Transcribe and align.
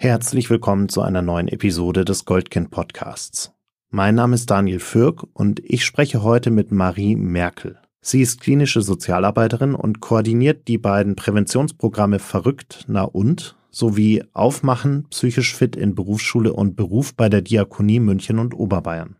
Herzlich 0.00 0.48
willkommen 0.48 0.88
zu 0.88 1.02
einer 1.02 1.22
neuen 1.22 1.48
Episode 1.48 2.04
des 2.04 2.24
Goldkind 2.24 2.70
Podcasts. 2.70 3.52
Mein 3.90 4.14
Name 4.14 4.36
ist 4.36 4.48
Daniel 4.48 4.78
Fürk 4.78 5.26
und 5.32 5.60
ich 5.64 5.84
spreche 5.84 6.22
heute 6.22 6.52
mit 6.52 6.70
Marie 6.70 7.16
Merkel. 7.16 7.80
Sie 8.00 8.22
ist 8.22 8.40
klinische 8.40 8.80
Sozialarbeiterin 8.80 9.74
und 9.74 9.98
koordiniert 9.98 10.68
die 10.68 10.78
beiden 10.78 11.16
Präventionsprogramme 11.16 12.20
Verrückt, 12.20 12.84
na 12.86 13.02
und 13.02 13.56
sowie 13.72 14.22
Aufmachen, 14.34 15.08
psychisch 15.10 15.52
fit 15.52 15.74
in 15.74 15.96
Berufsschule 15.96 16.52
und 16.52 16.76
Beruf 16.76 17.16
bei 17.16 17.28
der 17.28 17.42
Diakonie 17.42 17.98
München 17.98 18.38
und 18.38 18.54
Oberbayern. 18.54 19.16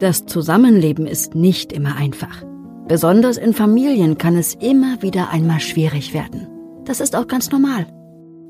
Das 0.00 0.26
Zusammenleben 0.26 1.06
ist 1.06 1.34
nicht 1.34 1.72
immer 1.72 1.96
einfach. 1.96 2.51
Besonders 2.88 3.36
in 3.36 3.54
Familien 3.54 4.18
kann 4.18 4.36
es 4.36 4.54
immer 4.54 5.00
wieder 5.02 5.30
einmal 5.30 5.60
schwierig 5.60 6.12
werden. 6.14 6.48
Das 6.84 7.00
ist 7.00 7.14
auch 7.14 7.28
ganz 7.28 7.50
normal. 7.50 7.86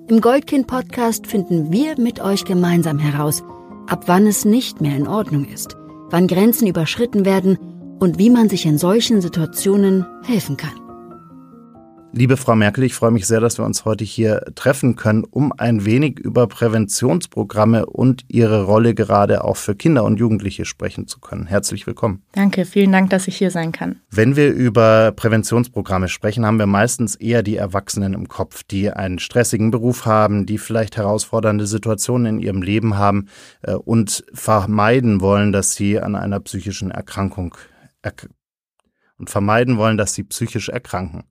Im 0.09 0.21
Goldkind-Podcast 0.21 1.27
finden 1.27 1.71
wir 1.71 1.99
mit 1.99 2.21
euch 2.21 2.45
gemeinsam 2.45 2.99
heraus, 2.99 3.43
ab 3.87 4.05
wann 4.07 4.27
es 4.27 4.45
nicht 4.45 4.81
mehr 4.81 4.97
in 4.97 5.07
Ordnung 5.07 5.45
ist, 5.45 5.77
wann 6.11 6.27
Grenzen 6.27 6.67
überschritten 6.67 7.25
werden 7.25 7.59
und 8.01 8.19
wie 8.19 8.31
man 8.31 8.49
sich 8.49 8.67
in 8.67 8.79
solchen 8.79 9.21
Situationen 9.21 10.07
helfen 10.25 10.57
kann. 10.57 10.82
Liebe 12.15 12.37
Frau 12.37 12.55
Merkel, 12.55 12.84
ich 12.84 12.95
freue 12.95 13.11
mich 13.11 13.27
sehr, 13.27 13.41
dass 13.41 13.57
wir 13.57 13.65
uns 13.65 13.87
heute 13.87 14.05
hier 14.05 14.43
treffen 14.55 14.97
können, 14.97 15.25
um 15.25 15.51
ein 15.57 15.87
wenig 15.87 16.19
über 16.19 16.47
Präventionsprogramme 16.47 17.87
und 17.87 18.25
ihre 18.29 18.65
Rolle 18.65 18.95
gerade 18.95 19.45
auch 19.45 19.57
für 19.57 19.75
Kinder 19.75 20.05
und 20.05 20.20
Jugendliche 20.20 20.67
sprechen 20.67 21.06
zu 21.06 21.20
können. 21.20 21.47
Herzlich 21.47 21.87
willkommen. 21.87 22.23
Danke, 22.33 22.67
vielen 22.67 22.93
Dank, 22.93 23.09
dass 23.09 23.29
ich 23.29 23.39
hier 23.39 23.51
sein 23.51 23.73
kann. 23.73 24.03
Wenn 24.11 24.37
wir 24.37 24.53
über 24.53 25.12
Präventionsprogramme 25.12 26.09
sprechen, 26.09 26.45
haben 26.45 26.59
wir 26.59 26.67
meistens 26.67 27.15
eher 27.15 27.43
die 27.43 27.56
Erwachsenen 27.56 28.12
im 28.12 28.29
Kopf, 28.29 28.62
die 28.62 28.91
einen 28.91 29.19
stressigen 29.19 29.70
Beruf 29.70 30.05
haben, 30.05 30.44
die 30.44 30.59
vielleicht 30.59 30.98
herausfordernde 30.98 31.67
Situationen 31.67 32.37
in 32.37 32.42
ihrem 32.42 32.61
Leben 32.61 32.98
haben 32.98 33.28
äh, 33.62 33.72
und 33.72 34.22
vermeiden 34.34 35.22
wollen, 35.22 35.53
dass 35.53 35.75
sie 35.75 35.98
an 35.98 36.15
einer 36.15 36.41
psychischen 36.41 36.91
Erkrankung 36.91 37.56
und 39.17 39.31
vermeiden 39.31 39.78
wollen, 39.78 39.97
dass 39.97 40.12
sie 40.12 40.25
psychisch 40.25 40.69
erkranken. 40.69 41.25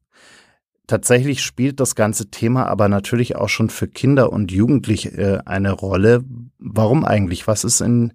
Tatsächlich 0.92 1.42
spielt 1.42 1.80
das 1.80 1.96
ganze 1.96 2.32
Thema 2.32 2.66
aber 2.66 2.90
natürlich 2.90 3.38
auch 3.38 3.48
schon 3.48 3.70
für 3.70 3.88
Kinder 3.88 4.34
und 4.34 4.52
Jugendliche 4.52 5.10
äh, 5.12 5.40
eine 5.46 5.72
Rolle. 5.72 6.26
Warum 6.60 7.06
eigentlich? 7.06 7.48
Was 7.48 7.64
ist 7.64 7.80
in 7.80 8.12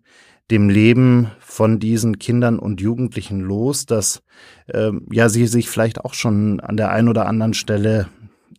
dem 0.51 0.69
Leben 0.69 1.31
von 1.39 1.79
diesen 1.79 2.19
Kindern 2.19 2.59
und 2.59 2.83
Jugendlichen 2.83 3.41
los, 3.41 3.87
dass 3.87 4.23
äh, 4.67 4.91
ja 5.11 5.31
sie 5.31 5.47
sich 5.47 5.71
vielleicht 5.71 6.05
auch 6.05 6.13
schon 6.13 6.61
an 6.61 6.77
der 6.77 6.91
einen 6.91 7.09
oder 7.09 7.25
anderen 7.25 7.55
Stelle 7.55 8.09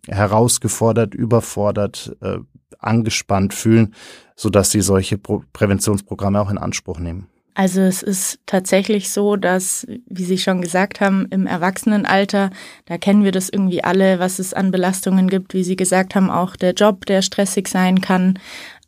herausgefordert, 0.08 1.14
überfordert, 1.14 2.18
äh, 2.22 2.40
angespannt 2.80 3.54
fühlen, 3.54 3.94
so 4.36 4.50
dass 4.50 4.72
sie 4.72 4.82
solche 4.82 5.20
Pro 5.20 5.44
Präventionsprogramme 5.54 6.42
auch 6.42 6.50
in 6.50 6.58
Anspruch 6.58 6.98
nehmen? 6.98 7.28
Also 7.58 7.82
es 7.82 8.04
ist 8.04 8.40
tatsächlich 8.46 9.10
so, 9.10 9.36
dass, 9.36 9.88
wie 10.06 10.26
Sie 10.26 10.38
schon 10.38 10.62
gesagt 10.62 11.02
haben, 11.02 11.26
im 11.32 11.48
Erwachsenenalter, 11.48 12.52
da 12.86 13.00
kennen 13.00 13.24
wir 13.24 13.32
das 13.32 13.50
irgendwie 13.50 13.84
alle, 13.84 14.20
was 14.20 14.38
es 14.38 14.54
an 14.54 14.70
Belastungen 14.70 15.28
gibt, 15.28 15.56
wie 15.56 15.64
Sie 15.64 15.76
gesagt 15.76 16.14
haben, 16.14 16.30
auch 16.30 16.56
der 16.56 16.74
Job, 16.74 17.08
der 17.08 17.24
stressig 17.24 17.68
sein 17.68 18.00
kann. 18.00 18.38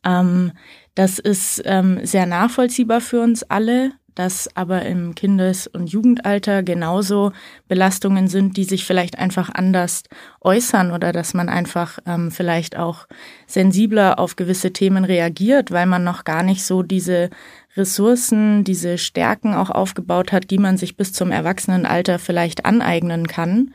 Ähm, 0.05 0.51
das 0.93 1.17
ist 1.17 1.63
ähm, 1.65 2.05
sehr 2.05 2.27
nachvollziehbar 2.27 3.01
für 3.01 3.21
uns 3.21 3.41
alle 3.41 3.93
dass 4.19 4.53
aber 4.53 4.81
im 4.81 5.15
Kindes- 5.15 5.65
und 5.67 5.87
Jugendalter 5.87 6.61
genauso 6.61 7.31
Belastungen 7.69 8.27
sind, 8.27 8.57
die 8.57 8.65
sich 8.65 8.83
vielleicht 8.83 9.17
einfach 9.17 9.49
anders 9.49 10.03
äußern 10.41 10.91
oder 10.91 11.13
dass 11.13 11.33
man 11.33 11.47
einfach 11.47 11.99
ähm, 12.05 12.29
vielleicht 12.29 12.77
auch 12.77 13.07
sensibler 13.47 14.19
auf 14.19 14.35
gewisse 14.35 14.73
Themen 14.73 15.05
reagiert, 15.05 15.71
weil 15.71 15.85
man 15.85 16.03
noch 16.03 16.25
gar 16.25 16.43
nicht 16.43 16.65
so 16.65 16.83
diese 16.83 17.29
Ressourcen, 17.75 18.63
diese 18.63 18.97
Stärken 18.97 19.53
auch 19.53 19.69
aufgebaut 19.69 20.31
hat, 20.31 20.49
die 20.51 20.57
man 20.57 20.77
sich 20.77 20.97
bis 20.97 21.13
zum 21.13 21.31
Erwachsenenalter 21.31 22.19
vielleicht 22.19 22.65
aneignen 22.65 23.27
kann. 23.27 23.73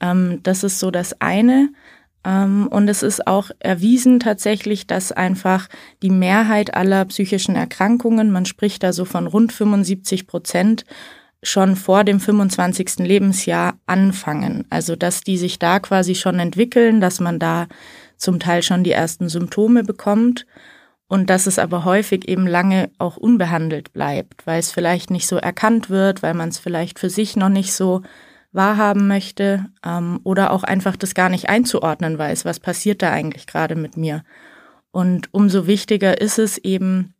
Ähm, 0.00 0.40
das 0.42 0.64
ist 0.64 0.78
so 0.78 0.90
das 0.90 1.20
eine. 1.20 1.70
Ähm, 2.24 2.66
und 2.68 2.88
es 2.88 3.02
ist 3.02 3.26
auch 3.26 3.50
erwiesen 3.60 4.20
tatsächlich, 4.20 4.86
dass 4.86 5.12
einfach 5.12 5.68
die 6.02 6.10
Mehrheit 6.10 6.74
aller 6.74 7.04
psychischen 7.04 7.54
Erkrankungen, 7.54 8.30
man 8.30 8.46
spricht 8.46 8.82
da 8.82 8.92
so 8.92 9.04
von 9.04 9.26
rund 9.26 9.52
75 9.52 10.26
Prozent, 10.26 10.84
schon 11.42 11.76
vor 11.76 12.02
dem 12.02 12.18
25. 12.18 12.98
Lebensjahr 12.98 13.78
anfangen. 13.86 14.64
Also 14.70 14.96
dass 14.96 15.20
die 15.20 15.38
sich 15.38 15.60
da 15.60 15.78
quasi 15.78 16.16
schon 16.16 16.40
entwickeln, 16.40 17.00
dass 17.00 17.20
man 17.20 17.38
da 17.38 17.68
zum 18.16 18.40
Teil 18.40 18.62
schon 18.62 18.82
die 18.82 18.92
ersten 18.92 19.28
Symptome 19.28 19.84
bekommt 19.84 20.46
und 21.08 21.30
dass 21.30 21.46
es 21.46 21.58
aber 21.58 21.84
häufig 21.84 22.28
eben 22.28 22.46
lange 22.46 22.90
auch 22.98 23.16
unbehandelt 23.16 23.92
bleibt, 23.92 24.46
weil 24.46 24.58
es 24.58 24.72
vielleicht 24.72 25.10
nicht 25.10 25.26
so 25.26 25.36
erkannt 25.36 25.88
wird, 25.88 26.22
weil 26.22 26.34
man 26.34 26.48
es 26.48 26.58
vielleicht 26.58 26.98
für 26.98 27.10
sich 27.10 27.36
noch 27.36 27.48
nicht 27.48 27.72
so 27.72 28.02
wahrhaben 28.52 29.06
möchte 29.06 29.66
ähm, 29.84 30.20
oder 30.24 30.50
auch 30.50 30.64
einfach 30.64 30.96
das 30.96 31.14
gar 31.14 31.28
nicht 31.28 31.48
einzuordnen 31.48 32.18
weiß, 32.18 32.44
was 32.44 32.58
passiert 32.58 33.02
da 33.02 33.12
eigentlich 33.12 33.46
gerade 33.46 33.76
mit 33.76 33.96
mir. 33.96 34.24
Und 34.90 35.32
umso 35.32 35.66
wichtiger 35.66 36.20
ist 36.20 36.38
es 36.38 36.58
eben, 36.58 37.14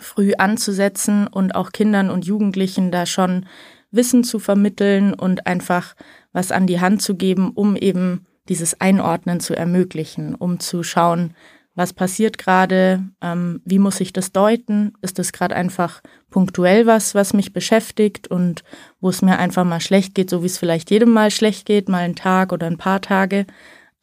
früh 0.00 0.32
anzusetzen 0.38 1.26
und 1.26 1.54
auch 1.54 1.72
Kindern 1.72 2.10
und 2.10 2.24
Jugendlichen 2.24 2.90
da 2.90 3.06
schon 3.06 3.46
Wissen 3.90 4.24
zu 4.24 4.38
vermitteln 4.38 5.12
und 5.12 5.46
einfach 5.46 5.94
was 6.32 6.50
an 6.50 6.66
die 6.66 6.80
Hand 6.80 7.02
zu 7.02 7.14
geben, 7.14 7.50
um 7.54 7.76
eben 7.76 8.26
dieses 8.48 8.80
Einordnen 8.80 9.40
zu 9.40 9.54
ermöglichen, 9.54 10.34
um 10.34 10.60
zu 10.60 10.82
schauen, 10.82 11.34
was 11.74 11.92
passiert 11.92 12.38
gerade, 12.38 13.02
ähm, 13.22 13.60
wie 13.64 13.78
muss 13.78 14.00
ich 14.00 14.12
das 14.12 14.32
deuten, 14.32 14.92
ist 15.00 15.18
das 15.18 15.32
gerade 15.32 15.56
einfach 15.56 16.02
punktuell 16.30 16.86
was, 16.86 17.14
was 17.14 17.32
mich 17.32 17.52
beschäftigt 17.52 18.28
und 18.28 18.62
wo 19.00 19.08
es 19.08 19.22
mir 19.22 19.38
einfach 19.38 19.64
mal 19.64 19.80
schlecht 19.80 20.14
geht, 20.14 20.30
so 20.30 20.42
wie 20.42 20.46
es 20.46 20.58
vielleicht 20.58 20.90
jedem 20.90 21.10
mal 21.10 21.30
schlecht 21.30 21.66
geht, 21.66 21.88
mal 21.88 21.98
einen 21.98 22.16
Tag 22.16 22.52
oder 22.52 22.66
ein 22.66 22.78
paar 22.78 23.00
Tage, 23.00 23.46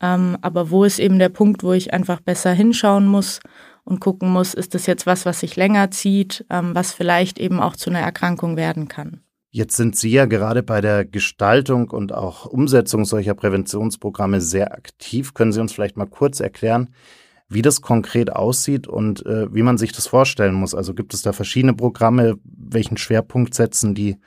ähm, 0.01 0.37
aber 0.41 0.71
wo 0.71 0.83
ist 0.83 0.99
eben 0.99 1.19
der 1.19 1.29
Punkt, 1.29 1.63
wo 1.63 1.73
ich 1.73 1.93
einfach 1.93 2.21
besser 2.21 2.51
hinschauen 2.53 3.05
muss 3.05 3.39
und 3.83 3.99
gucken 3.99 4.29
muss, 4.29 4.53
ist 4.53 4.73
das 4.73 4.85
jetzt 4.85 5.05
was, 5.05 5.25
was 5.25 5.41
sich 5.41 5.55
länger 5.55 5.91
zieht, 5.91 6.45
ähm, 6.49 6.73
was 6.73 6.93
vielleicht 6.93 7.39
eben 7.39 7.59
auch 7.59 7.75
zu 7.75 7.89
einer 7.89 7.99
Erkrankung 7.99 8.55
werden 8.55 8.87
kann. 8.87 9.21
Jetzt 9.51 9.77
sind 9.77 9.95
Sie 9.95 10.11
ja 10.11 10.25
gerade 10.25 10.61
bei 10.61 10.79
der 10.79 11.05
Gestaltung 11.05 11.89
und 11.89 12.13
auch 12.13 12.45
Umsetzung 12.45 13.03
solcher 13.03 13.33
Präventionsprogramme 13.33 14.41
sehr 14.41 14.73
aktiv. 14.73 15.33
Können 15.33 15.51
Sie 15.51 15.59
uns 15.59 15.73
vielleicht 15.73 15.97
mal 15.97 16.05
kurz 16.05 16.39
erklären, 16.39 16.89
wie 17.49 17.61
das 17.61 17.81
konkret 17.81 18.31
aussieht 18.31 18.87
und 18.87 19.25
äh, 19.25 19.53
wie 19.53 19.63
man 19.63 19.77
sich 19.77 19.91
das 19.91 20.07
vorstellen 20.07 20.53
muss. 20.53 20.75
Also 20.75 20.93
gibt 20.93 21.13
es 21.13 21.23
da 21.23 21.33
verschiedene 21.33 21.73
Programme, 21.73 22.37
welchen 22.43 22.97
Schwerpunkt 22.97 23.55
setzen 23.55 23.95
die 23.95 24.17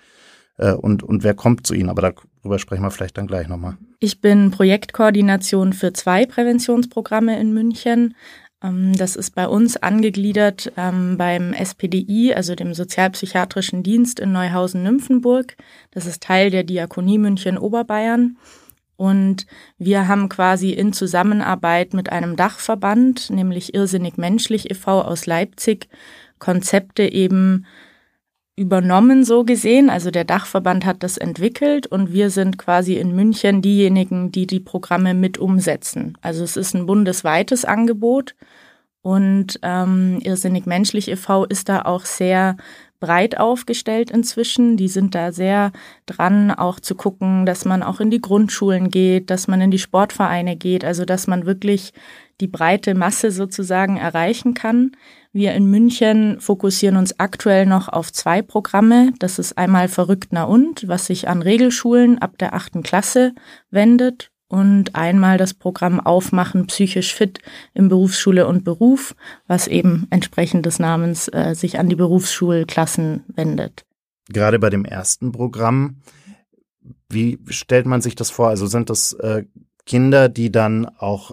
äh, 0.58 0.72
und, 0.72 1.02
und 1.02 1.22
wer 1.22 1.34
kommt 1.34 1.66
zu 1.66 1.74
ihnen? 1.74 1.88
Aber 1.88 2.02
darüber 2.42 2.58
sprechen 2.58 2.82
wir 2.82 2.90
vielleicht 2.90 3.16
dann 3.16 3.28
gleich 3.28 3.48
nochmal. 3.48 3.76
Ich 4.00 4.20
bin 4.20 4.50
Projektkoordination 4.50 5.72
für 5.72 5.92
zwei 5.92 6.26
Präventionsprogramme 6.26 7.38
in 7.38 7.54
München. 7.54 8.14
Ähm, 8.62 8.92
das 8.96 9.14
ist 9.14 9.34
bei 9.36 9.46
uns 9.46 9.76
angegliedert 9.76 10.72
ähm, 10.76 11.16
beim 11.16 11.52
SPDI, 11.52 12.34
also 12.34 12.56
dem 12.56 12.74
Sozialpsychiatrischen 12.74 13.84
Dienst 13.84 14.18
in 14.20 14.32
Neuhausen-Nymphenburg. 14.32 15.56
Das 15.90 16.06
ist 16.06 16.22
Teil 16.22 16.50
der 16.50 16.64
Diakonie 16.64 17.18
München 17.18 17.58
Oberbayern. 17.58 18.36
Und 19.02 19.46
wir 19.78 20.06
haben 20.06 20.28
quasi 20.28 20.70
in 20.70 20.92
Zusammenarbeit 20.92 21.92
mit 21.92 22.12
einem 22.12 22.36
Dachverband, 22.36 23.30
nämlich 23.30 23.74
Irrsinnig 23.74 24.16
Menschlich 24.16 24.70
e.V. 24.70 25.00
aus 25.02 25.26
Leipzig, 25.26 25.88
Konzepte 26.38 27.02
eben 27.02 27.66
übernommen, 28.54 29.24
so 29.24 29.42
gesehen. 29.42 29.90
Also 29.90 30.12
der 30.12 30.22
Dachverband 30.22 30.86
hat 30.86 31.02
das 31.02 31.18
entwickelt 31.18 31.88
und 31.88 32.12
wir 32.12 32.30
sind 32.30 32.58
quasi 32.58 32.94
in 32.94 33.12
München 33.12 33.60
diejenigen, 33.60 34.30
die 34.30 34.46
die 34.46 34.60
Programme 34.60 35.14
mit 35.14 35.36
umsetzen. 35.36 36.16
Also 36.20 36.44
es 36.44 36.56
ist 36.56 36.72
ein 36.72 36.86
bundesweites 36.86 37.64
Angebot 37.64 38.36
und 39.00 39.58
ähm, 39.64 40.20
Irrsinnig 40.22 40.64
Menschlich 40.64 41.10
e.V. 41.10 41.44
ist 41.46 41.68
da 41.68 41.82
auch 41.82 42.04
sehr 42.04 42.56
breit 43.02 43.36
aufgestellt 43.36 44.12
inzwischen. 44.12 44.76
Die 44.76 44.86
sind 44.86 45.16
da 45.16 45.32
sehr 45.32 45.72
dran, 46.06 46.52
auch 46.52 46.78
zu 46.78 46.94
gucken, 46.94 47.44
dass 47.44 47.64
man 47.64 47.82
auch 47.82 47.98
in 47.98 48.10
die 48.10 48.20
Grundschulen 48.20 48.90
geht, 48.90 49.28
dass 49.28 49.48
man 49.48 49.60
in 49.60 49.72
die 49.72 49.80
Sportvereine 49.80 50.56
geht, 50.56 50.84
also 50.84 51.04
dass 51.04 51.26
man 51.26 51.44
wirklich 51.44 51.92
die 52.40 52.46
breite 52.46 52.94
Masse 52.94 53.32
sozusagen 53.32 53.96
erreichen 53.96 54.54
kann. 54.54 54.92
Wir 55.32 55.52
in 55.54 55.66
München 55.66 56.40
fokussieren 56.40 56.96
uns 56.96 57.18
aktuell 57.18 57.66
noch 57.66 57.88
auf 57.88 58.12
zwei 58.12 58.40
Programme. 58.40 59.12
Das 59.18 59.40
ist 59.40 59.58
einmal 59.58 59.88
Verrückt 59.88 60.28
na 60.30 60.44
und, 60.44 60.86
was 60.86 61.06
sich 61.06 61.28
an 61.28 61.42
Regelschulen 61.42 62.18
ab 62.18 62.38
der 62.38 62.54
achten 62.54 62.82
Klasse 62.82 63.34
wendet 63.70 64.31
und 64.52 64.94
einmal 64.94 65.38
das 65.38 65.54
Programm 65.54 65.98
Aufmachen 65.98 66.66
psychisch 66.66 67.14
fit 67.14 67.38
im 67.72 67.88
Berufsschule 67.88 68.46
und 68.46 68.64
Beruf, 68.64 69.16
was 69.46 69.66
eben 69.66 70.06
entsprechend 70.10 70.66
des 70.66 70.78
Namens 70.78 71.28
äh, 71.28 71.54
sich 71.54 71.78
an 71.78 71.88
die 71.88 71.96
Berufsschulklassen 71.96 73.24
wendet. 73.34 73.86
Gerade 74.28 74.58
bei 74.58 74.68
dem 74.68 74.84
ersten 74.84 75.32
Programm 75.32 76.02
Wie 77.08 77.38
stellt 77.46 77.86
man 77.86 78.02
sich 78.02 78.14
das 78.14 78.28
vor? 78.28 78.48
Also 78.48 78.66
sind 78.66 78.90
das 78.90 79.14
äh, 79.14 79.44
Kinder, 79.86 80.28
die 80.28 80.52
dann 80.52 80.84
auch 80.84 81.32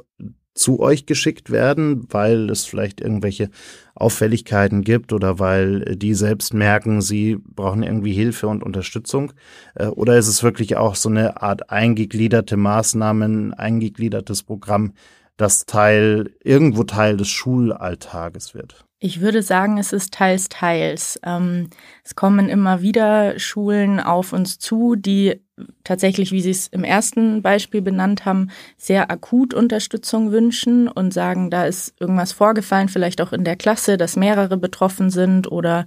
zu 0.54 0.80
euch 0.80 1.06
geschickt 1.06 1.52
werden, 1.52 2.06
weil 2.10 2.50
es 2.50 2.66
vielleicht 2.66 3.02
irgendwelche 3.02 3.50
Auffälligkeiten 3.96 4.82
gibt 4.84 5.14
oder 5.14 5.40
weil 5.40 5.96
die 5.96 6.14
selbst 6.14 6.54
merken, 6.54 7.02
sie 7.02 7.38
brauchen 7.38 7.84
irgendwie 7.84 8.14
Hilfe 8.14 8.48
und 8.48 8.64
Unterstützung? 8.64 9.34
Äh, 9.76 9.88
oder 9.88 10.18
ist 10.18 10.28
es 10.28 10.44
wirklich 10.44 10.78
auch 10.78 10.96
so 10.96 11.10
eine 11.10 11.42
Art 11.42 11.70
eingegliederte 11.70 12.58
Maßnahmen, 12.58 13.54
eingegliedertes 13.54 14.44
Programm, 14.44 14.94
das 15.38 15.66
Teil, 15.66 16.32
irgendwo 16.44 16.84
Teil 16.84 17.16
des 17.18 17.30
Schulalltages 17.30 18.54
wird? 18.54 18.89
Ich 19.02 19.22
würde 19.22 19.42
sagen, 19.42 19.78
es 19.78 19.94
ist 19.94 20.14
teils, 20.14 20.50
teils. 20.50 21.20
Ähm, 21.24 21.70
es 22.04 22.16
kommen 22.16 22.50
immer 22.50 22.82
wieder 22.82 23.40
Schulen 23.40 24.02
auf 24.02 24.34
uns 24.34 24.60
zu, 24.60 24.98
die 24.98 25.40
tatsächlich, 25.86 26.34
wie 26.34 26.42
Sie 26.42 26.52
es 26.52 26.68
im 26.68 26.84
ersten 26.84 27.42
Beispiel 27.42 27.82
benannt 27.82 28.26
haben, 28.26 28.50
sehr 28.76 29.10
akut 29.10 29.54
Unterstützung 29.54 30.32
wünschen 30.32 30.90
und 30.90 31.14
sagen, 31.14 31.50
da 31.50 31.66
ist 31.66 31.94
irgendwas 32.02 32.34
vorgefallen, 32.34 32.90
vielleicht 32.90 33.22
auch 33.22 33.32
in 33.32 33.46
der 33.46 33.56
Klasse, 33.56 33.96
dass 33.96 34.18
mehrere 34.18 34.58
betroffen 34.58 35.10
sind 35.10 35.50
oder 35.50 35.86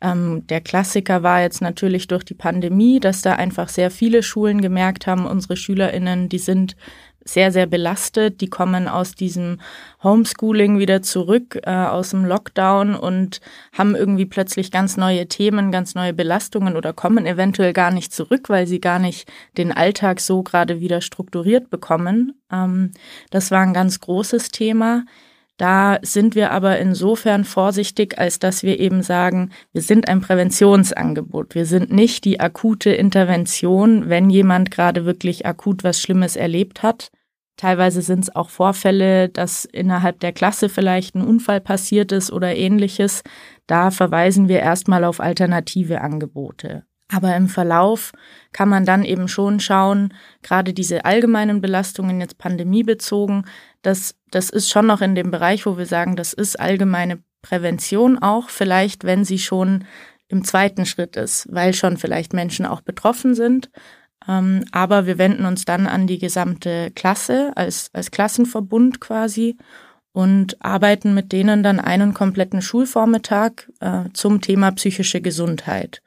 ähm, 0.00 0.46
der 0.48 0.60
Klassiker 0.60 1.22
war 1.22 1.40
jetzt 1.40 1.62
natürlich 1.62 2.08
durch 2.08 2.24
die 2.24 2.34
Pandemie, 2.34 3.00
dass 3.00 3.22
da 3.22 3.34
einfach 3.34 3.68
sehr 3.68 3.90
viele 3.90 4.22
Schulen 4.22 4.60
gemerkt 4.60 5.06
haben, 5.06 5.26
unsere 5.26 5.56
SchülerInnen, 5.56 6.28
die 6.28 6.38
sind 6.38 6.76
sehr, 7.24 7.52
sehr 7.52 7.66
belastet. 7.66 8.40
Die 8.40 8.48
kommen 8.48 8.88
aus 8.88 9.14
diesem 9.14 9.60
Homeschooling 10.02 10.78
wieder 10.78 11.02
zurück, 11.02 11.58
äh, 11.62 11.70
aus 11.70 12.10
dem 12.10 12.24
Lockdown 12.24 12.94
und 12.94 13.40
haben 13.72 13.94
irgendwie 13.94 14.26
plötzlich 14.26 14.70
ganz 14.70 14.96
neue 14.96 15.26
Themen, 15.28 15.72
ganz 15.72 15.94
neue 15.94 16.12
Belastungen 16.12 16.76
oder 16.76 16.92
kommen 16.92 17.26
eventuell 17.26 17.72
gar 17.72 17.90
nicht 17.90 18.12
zurück, 18.12 18.48
weil 18.48 18.66
sie 18.66 18.80
gar 18.80 18.98
nicht 18.98 19.30
den 19.56 19.72
Alltag 19.72 20.20
so 20.20 20.42
gerade 20.42 20.80
wieder 20.80 21.00
strukturiert 21.00 21.70
bekommen. 21.70 22.40
Ähm, 22.50 22.92
das 23.30 23.50
war 23.50 23.60
ein 23.60 23.74
ganz 23.74 24.00
großes 24.00 24.50
Thema. 24.50 25.04
Da 25.62 26.00
sind 26.02 26.34
wir 26.34 26.50
aber 26.50 26.80
insofern 26.80 27.44
vorsichtig, 27.44 28.18
als 28.18 28.40
dass 28.40 28.64
wir 28.64 28.80
eben 28.80 29.00
sagen, 29.00 29.50
wir 29.72 29.80
sind 29.80 30.08
ein 30.08 30.20
Präventionsangebot. 30.20 31.54
Wir 31.54 31.66
sind 31.66 31.92
nicht 31.92 32.24
die 32.24 32.40
akute 32.40 32.90
Intervention, 32.90 34.08
wenn 34.08 34.28
jemand 34.28 34.72
gerade 34.72 35.04
wirklich 35.04 35.46
akut 35.46 35.84
was 35.84 36.00
Schlimmes 36.00 36.34
erlebt 36.34 36.82
hat. 36.82 37.12
Teilweise 37.56 38.02
sind 38.02 38.24
es 38.24 38.34
auch 38.34 38.50
Vorfälle, 38.50 39.28
dass 39.28 39.64
innerhalb 39.64 40.18
der 40.18 40.32
Klasse 40.32 40.68
vielleicht 40.68 41.14
ein 41.14 41.24
Unfall 41.24 41.60
passiert 41.60 42.10
ist 42.10 42.32
oder 42.32 42.56
ähnliches. 42.56 43.22
Da 43.68 43.92
verweisen 43.92 44.48
wir 44.48 44.58
erstmal 44.58 45.04
auf 45.04 45.20
alternative 45.20 46.00
Angebote. 46.00 46.86
Aber 47.12 47.36
im 47.36 47.48
Verlauf 47.48 48.12
kann 48.52 48.68
man 48.68 48.84
dann 48.84 49.04
eben 49.04 49.28
schon 49.28 49.60
schauen, 49.60 50.14
gerade 50.42 50.72
diese 50.72 51.04
allgemeinen 51.04 51.60
Belastungen 51.60 52.20
jetzt 52.20 52.38
pandemiebezogen, 52.38 53.46
das, 53.82 54.14
das 54.30 54.50
ist 54.50 54.70
schon 54.70 54.86
noch 54.86 55.00
in 55.00 55.14
dem 55.14 55.30
Bereich, 55.30 55.66
wo 55.66 55.76
wir 55.76 55.86
sagen, 55.86 56.16
das 56.16 56.32
ist 56.32 56.58
allgemeine 56.58 57.22
Prävention 57.42 58.18
auch, 58.18 58.48
vielleicht 58.48 59.04
wenn 59.04 59.24
sie 59.24 59.38
schon 59.38 59.84
im 60.28 60.44
zweiten 60.44 60.86
Schritt 60.86 61.16
ist, 61.16 61.46
weil 61.50 61.74
schon 61.74 61.98
vielleicht 61.98 62.32
Menschen 62.32 62.64
auch 62.64 62.80
betroffen 62.80 63.34
sind. 63.34 63.70
Ähm, 64.26 64.64
aber 64.70 65.06
wir 65.06 65.18
wenden 65.18 65.44
uns 65.44 65.64
dann 65.64 65.86
an 65.86 66.06
die 66.06 66.18
gesamte 66.18 66.90
Klasse 66.92 67.52
als, 67.56 67.90
als 67.92 68.10
Klassenverbund 68.10 69.00
quasi 69.00 69.58
und 70.12 70.62
arbeiten 70.64 71.12
mit 71.14 71.32
denen 71.32 71.62
dann 71.62 71.80
einen 71.80 72.14
kompletten 72.14 72.62
Schulvormittag 72.62 73.68
äh, 73.80 74.04
zum 74.12 74.40
Thema 74.40 74.70
psychische 74.72 75.20
Gesundheit. 75.20 76.02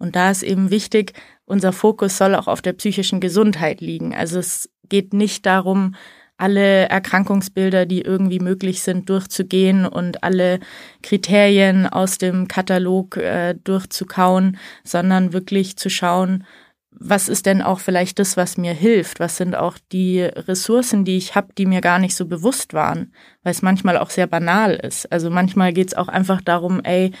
Und 0.00 0.16
da 0.16 0.30
ist 0.30 0.42
eben 0.42 0.70
wichtig, 0.70 1.12
unser 1.44 1.72
Fokus 1.72 2.16
soll 2.16 2.34
auch 2.34 2.48
auf 2.48 2.62
der 2.62 2.72
psychischen 2.72 3.20
Gesundheit 3.20 3.80
liegen. 3.80 4.14
Also 4.14 4.40
es 4.40 4.68
geht 4.88 5.12
nicht 5.12 5.46
darum, 5.46 5.94
alle 6.38 6.88
Erkrankungsbilder, 6.88 7.84
die 7.84 8.00
irgendwie 8.00 8.40
möglich 8.40 8.82
sind, 8.82 9.10
durchzugehen 9.10 9.84
und 9.84 10.24
alle 10.24 10.58
Kriterien 11.02 11.86
aus 11.86 12.16
dem 12.16 12.48
Katalog 12.48 13.18
äh, 13.18 13.54
durchzukauen, 13.62 14.56
sondern 14.82 15.34
wirklich 15.34 15.76
zu 15.76 15.90
schauen, 15.90 16.44
was 16.92 17.28
ist 17.28 17.46
denn 17.46 17.62
auch 17.62 17.78
vielleicht 17.78 18.18
das, 18.18 18.36
was 18.36 18.56
mir 18.56 18.72
hilft? 18.72 19.20
Was 19.20 19.36
sind 19.36 19.54
auch 19.54 19.78
die 19.92 20.22
Ressourcen, 20.22 21.04
die 21.04 21.16
ich 21.16 21.34
habe, 21.34 21.48
die 21.56 21.66
mir 21.66 21.80
gar 21.80 21.98
nicht 21.98 22.16
so 22.16 22.26
bewusst 22.26 22.74
waren, 22.74 23.12
weil 23.42 23.52
es 23.52 23.62
manchmal 23.62 23.96
auch 23.96 24.10
sehr 24.10 24.26
banal 24.26 24.74
ist. 24.74 25.10
Also 25.12 25.30
manchmal 25.30 25.72
geht 25.72 25.88
es 25.88 25.94
auch 25.94 26.08
einfach 26.08 26.40
darum, 26.40 26.80
ey, 26.82 27.12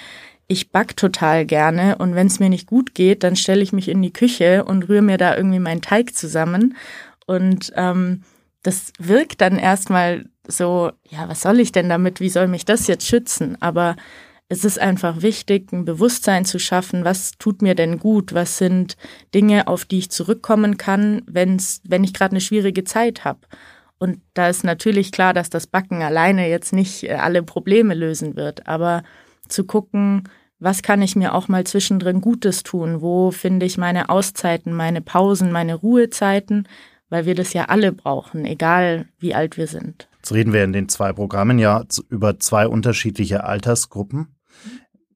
ich 0.50 0.72
back 0.72 0.96
total 0.96 1.46
gerne 1.46 1.96
und 1.98 2.16
wenn 2.16 2.26
es 2.26 2.40
mir 2.40 2.48
nicht 2.48 2.66
gut 2.66 2.94
geht, 2.94 3.22
dann 3.22 3.36
stelle 3.36 3.62
ich 3.62 3.72
mich 3.72 3.88
in 3.88 4.02
die 4.02 4.12
Küche 4.12 4.64
und 4.64 4.88
rühre 4.88 5.00
mir 5.00 5.16
da 5.16 5.36
irgendwie 5.36 5.60
meinen 5.60 5.80
Teig 5.80 6.16
zusammen. 6.16 6.76
Und 7.24 7.72
ähm, 7.76 8.24
das 8.64 8.92
wirkt 8.98 9.40
dann 9.40 9.58
erstmal 9.58 10.26
so, 10.46 10.90
ja, 11.08 11.28
was 11.28 11.42
soll 11.42 11.60
ich 11.60 11.70
denn 11.70 11.88
damit? 11.88 12.18
Wie 12.18 12.28
soll 12.28 12.48
mich 12.48 12.64
das 12.64 12.88
jetzt 12.88 13.06
schützen? 13.06 13.62
Aber 13.62 13.94
es 14.48 14.64
ist 14.64 14.80
einfach 14.80 15.22
wichtig, 15.22 15.72
ein 15.72 15.84
Bewusstsein 15.84 16.44
zu 16.44 16.58
schaffen, 16.58 17.04
was 17.04 17.32
tut 17.38 17.62
mir 17.62 17.76
denn 17.76 18.00
gut, 18.00 18.34
was 18.34 18.58
sind 18.58 18.96
Dinge, 19.32 19.68
auf 19.68 19.84
die 19.84 19.98
ich 19.98 20.10
zurückkommen 20.10 20.76
kann, 20.78 21.22
wenn's, 21.28 21.80
wenn 21.84 22.02
ich 22.02 22.12
gerade 22.12 22.32
eine 22.32 22.40
schwierige 22.40 22.82
Zeit 22.82 23.24
habe. 23.24 23.40
Und 23.98 24.20
da 24.34 24.48
ist 24.48 24.64
natürlich 24.64 25.12
klar, 25.12 25.32
dass 25.32 25.48
das 25.48 25.68
Backen 25.68 26.02
alleine 26.02 26.48
jetzt 26.48 26.72
nicht 26.72 27.04
äh, 27.04 27.12
alle 27.12 27.44
Probleme 27.44 27.94
lösen 27.94 28.34
wird, 28.34 28.66
aber 28.66 29.04
zu 29.48 29.64
gucken, 29.64 30.24
was 30.60 30.82
kann 30.82 31.02
ich 31.02 31.16
mir 31.16 31.34
auch 31.34 31.48
mal 31.48 31.64
zwischendrin 31.64 32.20
Gutes 32.20 32.62
tun? 32.62 33.00
Wo 33.00 33.30
finde 33.30 33.66
ich 33.66 33.78
meine 33.78 34.10
Auszeiten, 34.10 34.74
meine 34.74 35.00
Pausen, 35.00 35.50
meine 35.50 35.74
Ruhezeiten? 35.74 36.68
Weil 37.08 37.26
wir 37.26 37.34
das 37.34 37.54
ja 37.54 37.64
alle 37.64 37.92
brauchen, 37.92 38.44
egal 38.44 39.08
wie 39.18 39.34
alt 39.34 39.56
wir 39.56 39.66
sind. 39.66 40.08
Jetzt 40.18 40.32
reden 40.32 40.52
wir 40.52 40.62
in 40.62 40.72
den 40.72 40.88
zwei 40.88 41.12
Programmen 41.12 41.58
ja 41.58 41.84
über 42.08 42.38
zwei 42.38 42.68
unterschiedliche 42.68 43.42
Altersgruppen. 43.42 44.36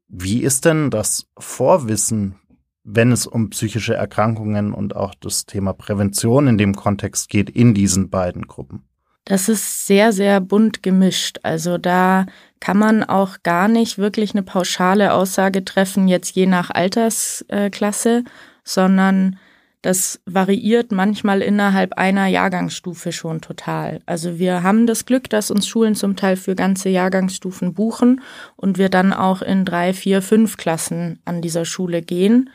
Wie 0.08 0.42
ist 0.42 0.64
denn 0.64 0.90
das 0.90 1.26
Vorwissen, 1.38 2.36
wenn 2.82 3.12
es 3.12 3.26
um 3.26 3.50
psychische 3.50 3.94
Erkrankungen 3.94 4.72
und 4.72 4.96
auch 4.96 5.14
das 5.14 5.46
Thema 5.46 5.72
Prävention 5.72 6.48
in 6.48 6.58
dem 6.58 6.74
Kontext 6.74 7.28
geht, 7.28 7.50
in 7.50 7.74
diesen 7.74 8.10
beiden 8.10 8.46
Gruppen? 8.48 8.88
Das 9.24 9.48
ist 9.48 9.86
sehr, 9.86 10.12
sehr 10.12 10.40
bunt 10.40 10.82
gemischt. 10.82 11.38
Also 11.42 11.78
da 11.78 12.26
kann 12.60 12.78
man 12.78 13.04
auch 13.04 13.42
gar 13.42 13.68
nicht 13.68 13.98
wirklich 13.98 14.32
eine 14.32 14.42
pauschale 14.42 15.14
Aussage 15.14 15.64
treffen, 15.64 16.08
jetzt 16.08 16.36
je 16.36 16.46
nach 16.46 16.70
Altersklasse, 16.70 18.24
sondern 18.64 19.38
das 19.84 20.20
variiert 20.24 20.92
manchmal 20.92 21.42
innerhalb 21.42 21.94
einer 21.98 22.26
Jahrgangsstufe 22.26 23.12
schon 23.12 23.42
total. 23.42 24.00
Also 24.06 24.38
wir 24.38 24.62
haben 24.62 24.86
das 24.86 25.04
Glück, 25.04 25.28
dass 25.28 25.50
uns 25.50 25.66
Schulen 25.68 25.94
zum 25.94 26.16
Teil 26.16 26.36
für 26.36 26.54
ganze 26.54 26.88
Jahrgangsstufen 26.88 27.74
buchen 27.74 28.22
und 28.56 28.78
wir 28.78 28.88
dann 28.88 29.12
auch 29.12 29.42
in 29.42 29.66
drei, 29.66 29.92
vier, 29.92 30.22
fünf 30.22 30.56
Klassen 30.56 31.20
an 31.26 31.42
dieser 31.42 31.66
Schule 31.66 32.00
gehen. 32.00 32.48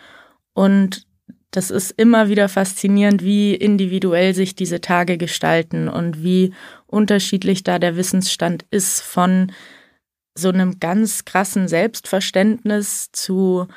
Und 0.53 1.05
das 1.51 1.71
ist 1.71 1.91
immer 1.91 2.29
wieder 2.29 2.47
faszinierend, 2.47 3.23
wie 3.23 3.55
individuell 3.55 4.35
sich 4.35 4.55
diese 4.55 4.81
Tage 4.81 5.17
gestalten 5.17 5.87
und 5.87 6.23
wie 6.23 6.53
unterschiedlich 6.85 7.63
da 7.63 7.79
der 7.79 7.95
Wissensstand 7.95 8.65
ist 8.69 9.01
von 9.01 9.51
so 10.35 10.49
einem 10.49 10.79
ganz 10.79 11.25
krassen 11.25 11.67
Selbstverständnis 11.67 13.11
zu, 13.11 13.67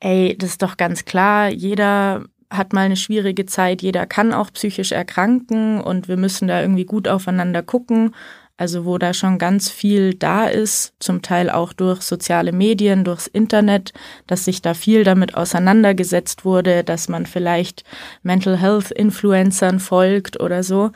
ey, 0.00 0.36
das 0.36 0.50
ist 0.50 0.62
doch 0.62 0.76
ganz 0.76 1.04
klar, 1.04 1.48
jeder 1.48 2.24
hat 2.50 2.72
mal 2.72 2.82
eine 2.82 2.96
schwierige 2.96 3.46
Zeit, 3.46 3.80
jeder 3.80 4.06
kann 4.06 4.32
auch 4.32 4.52
psychisch 4.52 4.90
erkranken 4.90 5.80
und 5.80 6.08
wir 6.08 6.16
müssen 6.16 6.48
da 6.48 6.60
irgendwie 6.60 6.84
gut 6.84 7.06
aufeinander 7.06 7.62
gucken. 7.62 8.14
Also 8.60 8.84
wo 8.84 8.98
da 8.98 9.14
schon 9.14 9.38
ganz 9.38 9.70
viel 9.70 10.12
da 10.12 10.44
ist, 10.44 10.92
zum 11.00 11.22
Teil 11.22 11.48
auch 11.48 11.72
durch 11.72 12.02
soziale 12.02 12.52
Medien, 12.52 13.04
durchs 13.04 13.26
Internet, 13.26 13.94
dass 14.26 14.44
sich 14.44 14.60
da 14.60 14.74
viel 14.74 15.02
damit 15.02 15.34
auseinandergesetzt 15.34 16.44
wurde, 16.44 16.84
dass 16.84 17.08
man 17.08 17.24
vielleicht 17.24 17.84
Mental 18.22 18.58
Health 18.58 18.90
Influencern 18.90 19.80
folgt 19.80 20.40
oder 20.40 20.62
so. 20.62 20.90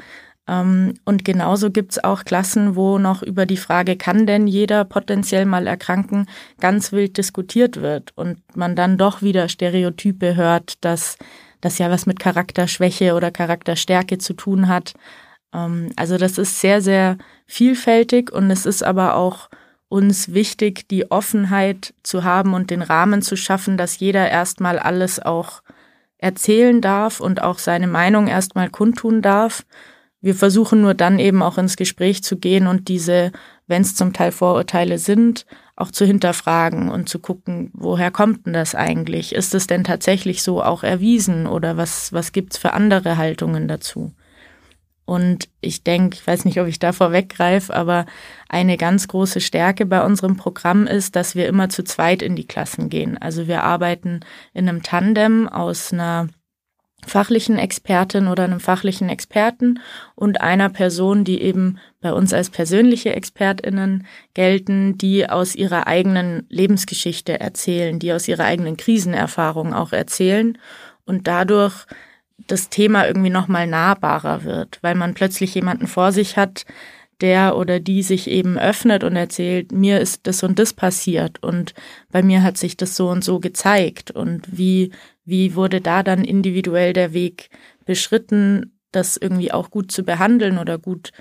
Ähm, 0.47 0.93
und 1.07 1.25
genauso 1.25 1.71
gibt's 1.71 2.05
auch 2.05 2.25
Klassen, 2.27 2.77
wo 2.77 2.99
noch 2.99 3.23
über 3.23 3.47
die 3.47 3.57
Frage, 3.57 3.97
kann 3.97 4.27
denn 4.27 4.47
jeder 4.47 4.85
potenziell 4.85 5.47
mal 5.47 5.67
erkranken, 5.67 6.27
ganz 6.61 6.93
wild 6.93 7.17
diskutiert 7.17 7.81
wird 7.81 8.13
und 8.15 8.43
man 8.55 8.77
dann 8.77 8.99
doch 8.99 9.23
wieder 9.23 9.49
Stereotype 9.49 10.37
hört, 10.37 10.85
dass 10.85 11.17
das 11.63 11.79
ja 11.79 11.91
was 11.91 12.05
mit 12.05 12.21
Charakterschwäche 12.21 13.15
oder 13.15 13.31
Charakterstärke 13.31 14.19
zu 14.19 14.35
tun 14.35 14.69
hat. 14.69 14.93
Ähm, 15.55 15.91
also 15.97 16.19
das 16.19 16.37
ist 16.39 16.61
sehr, 16.61 16.83
sehr 16.83 17.17
vielfältig 17.47 18.33
und 18.33 18.51
es 18.51 18.67
ist 18.67 18.83
aber 18.83 19.15
auch 19.15 19.49
uns 19.89 20.35
wichtig, 20.35 20.89
die 20.89 21.11
Offenheit 21.11 21.95
zu 22.03 22.25
haben 22.25 22.53
und 22.53 22.71
den 22.71 22.83
Rahmen 22.83 23.23
zu 23.23 23.37
schaffen, 23.37 23.77
dass 23.77 23.99
jeder 23.99 24.29
erstmal 24.29 24.79
alles 24.79 25.21
auch 25.21 25.63
erzählen 26.19 26.81
darf 26.81 27.21
und 27.21 27.43
auch 27.43 27.59
seine 27.59 27.87
Meinung 27.87 28.27
erstmal 28.27 28.71
kundtun 28.71 29.23
darf. 29.23 29.65
Wir 30.21 30.35
versuchen 30.35 30.81
nur 30.81 30.95
dann 30.95 31.19
eben 31.19 31.43
auch 31.43 31.59
ins 31.59 31.77
Gespräch 31.77 32.25
zu 32.25 32.39
gehen 32.39 32.67
und 32.67 32.89
diese, 32.89 33.31
wenn 33.67 33.83
es 33.83 33.95
zum 33.95 34.15
Teil 34.15 34.33
Vorurteile 34.33 34.99
sind, 34.99 35.45
auch 35.77 35.91
zu 35.91 36.07
hinterfragen 36.07 36.89
und 36.89 37.09
zu 37.11 37.19
gucken, 37.19 37.71
woher 37.75 38.11
kommt 38.11 38.47
denn 38.47 38.55
das 38.55 38.75
eigentlich? 38.75 39.35
Ist 39.35 39.55
es 39.55 39.67
denn 39.67 39.85
tatsächlich 39.85 40.43
so 40.43 40.63
auch 40.63 40.83
erwiesen 40.83 41.47
oder 41.47 41.77
was, 41.77 42.13
was 42.13 42.33
gibt's 42.33 42.57
für 42.57 42.73
andere 42.73 43.19
Haltungen 43.19 43.69
dazu? 43.69 44.13
Und 45.07 45.49
ich 45.61 45.85
denke, 45.85 46.17
ich 46.17 46.27
weiß 46.27 46.45
nicht, 46.45 46.61
ob 46.61 46.67
ich 46.67 46.79
da 46.79 46.93
vorweggreife, 46.93 47.75
aber 47.75 48.07
eine 48.49 48.77
ganz 48.77 49.07
große 49.09 49.41
Stärke 49.41 49.85
bei 49.85 50.05
unserem 50.05 50.37
Programm 50.37 50.87
ist, 50.87 51.15
dass 51.15 51.35
wir 51.35 51.47
immer 51.47 51.69
zu 51.69 51.85
zweit 51.85 52.23
in 52.23 52.37
die 52.37 52.47
Klassen 52.47 52.89
gehen. 52.89 53.19
Also 53.19 53.47
wir 53.47 53.65
arbeiten 53.65 54.21
in 54.55 54.69
einem 54.69 54.83
Tandem 54.83 55.49
aus 55.49 55.93
einer 55.93 56.29
fachlichen 57.07 57.59
Expertin 57.59 58.29
oder 58.29 58.45
einem 58.45 58.61
fachlichen 58.61 59.09
Experten 59.09 59.81
und 60.15 60.41
einer 60.41 60.71
Person, 60.71 61.25
die 61.25 61.43
eben 61.43 61.79
bei 62.01 62.13
uns 62.13 62.33
als 62.33 62.51
persönliche 62.51 63.15
Expertinnen 63.15 64.07
gelten, 64.33 64.97
die 64.99 65.29
aus 65.29 65.55
ihrer 65.55 65.87
eigenen 65.87 66.47
Lebensgeschichte 66.49 67.39
erzählen, 67.41 67.99
die 67.99 68.13
aus 68.13 68.27
ihrer 68.29 68.45
eigenen 68.45 68.77
Krisenerfahrung 68.77 69.75
auch 69.75 69.93
erzählen 69.93 70.59
und 71.05 71.27
dadurch 71.27 71.87
das 72.47 72.69
Thema 72.69 73.07
irgendwie 73.07 73.31
nochmal 73.31 73.67
nahbarer 73.67 74.45
wird, 74.45 74.79
weil 74.83 74.95
man 74.95 75.15
plötzlich 75.15 75.55
jemanden 75.55 75.87
vor 75.87 76.13
sich 76.13 76.37
hat, 76.37 76.65
der 77.21 77.57
oder 77.57 77.81
die 77.81 78.03
sich 78.03 78.29
eben 78.29 78.59
öffnet 78.59 79.05
und 79.05 79.17
erzählt, 79.17 79.73
mir 79.73 80.01
ist 80.01 80.27
das 80.27 80.43
und 80.43 80.59
das 80.59 80.73
passiert 80.73 81.43
und 81.43 81.75
bei 82.11 82.23
mir 82.23 82.43
hat 82.43 82.59
sich 82.59 82.77
das 82.77 82.97
so 82.97 83.09
und 83.09 83.23
so 83.23 83.39
gezeigt. 83.39 84.11
Und 84.11 84.59
wie 84.59 84.91
wie 85.25 85.55
wurde 85.55 85.81
da 85.81 86.03
dann 86.03 86.25
individuell 86.25 86.93
der 86.93 87.13
Weg 87.13 87.51
beschritten, 87.87 88.73
das 88.93 89.17
irgendwie 89.17 89.53
auch 89.53 89.71
gut 89.71 89.91
zu 89.91 90.05
behandeln 90.05 90.59
oder 90.59 90.79
gut 90.79 91.13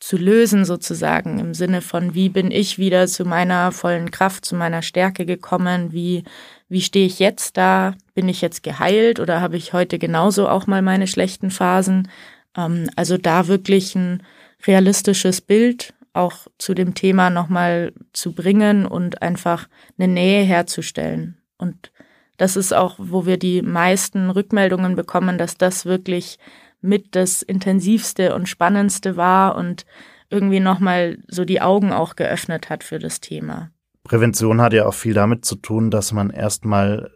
zu 0.00 0.16
lösen 0.16 0.64
sozusagen 0.64 1.38
im 1.38 1.52
Sinne 1.54 1.82
von, 1.82 2.14
wie 2.14 2.30
bin 2.30 2.50
ich 2.50 2.78
wieder 2.78 3.06
zu 3.06 3.26
meiner 3.26 3.70
vollen 3.70 4.10
Kraft, 4.10 4.46
zu 4.46 4.56
meiner 4.56 4.80
Stärke 4.82 5.26
gekommen, 5.26 5.92
wie, 5.92 6.24
wie 6.68 6.80
stehe 6.80 7.06
ich 7.06 7.18
jetzt 7.18 7.58
da, 7.58 7.94
bin 8.14 8.28
ich 8.28 8.40
jetzt 8.40 8.62
geheilt 8.62 9.20
oder 9.20 9.42
habe 9.42 9.58
ich 9.58 9.74
heute 9.74 9.98
genauso 9.98 10.48
auch 10.48 10.66
mal 10.66 10.80
meine 10.80 11.06
schlechten 11.06 11.50
Phasen? 11.50 12.08
Ähm, 12.56 12.88
also 12.96 13.18
da 13.18 13.46
wirklich 13.46 13.94
ein 13.94 14.22
realistisches 14.66 15.42
Bild 15.42 15.92
auch 16.12 16.46
zu 16.58 16.74
dem 16.74 16.94
Thema 16.94 17.30
nochmal 17.30 17.92
zu 18.12 18.32
bringen 18.34 18.86
und 18.86 19.22
einfach 19.22 19.68
eine 19.98 20.08
Nähe 20.08 20.42
herzustellen. 20.42 21.36
Und 21.58 21.92
das 22.36 22.56
ist 22.56 22.72
auch, 22.72 22.96
wo 22.98 23.26
wir 23.26 23.36
die 23.36 23.60
meisten 23.60 24.30
Rückmeldungen 24.30 24.96
bekommen, 24.96 25.36
dass 25.36 25.58
das 25.58 25.84
wirklich 25.84 26.38
mit 26.80 27.14
das 27.14 27.42
intensivste 27.42 28.34
und 28.34 28.48
spannendste 28.48 29.16
war 29.16 29.56
und 29.56 29.84
irgendwie 30.30 30.60
nochmal 30.60 31.18
so 31.28 31.44
die 31.44 31.60
Augen 31.60 31.92
auch 31.92 32.16
geöffnet 32.16 32.70
hat 32.70 32.84
für 32.84 32.98
das 32.98 33.20
Thema. 33.20 33.70
Prävention 34.04 34.60
hat 34.60 34.72
ja 34.72 34.86
auch 34.86 34.94
viel 34.94 35.14
damit 35.14 35.44
zu 35.44 35.56
tun, 35.56 35.90
dass 35.90 36.12
man 36.12 36.30
erstmal 36.30 37.10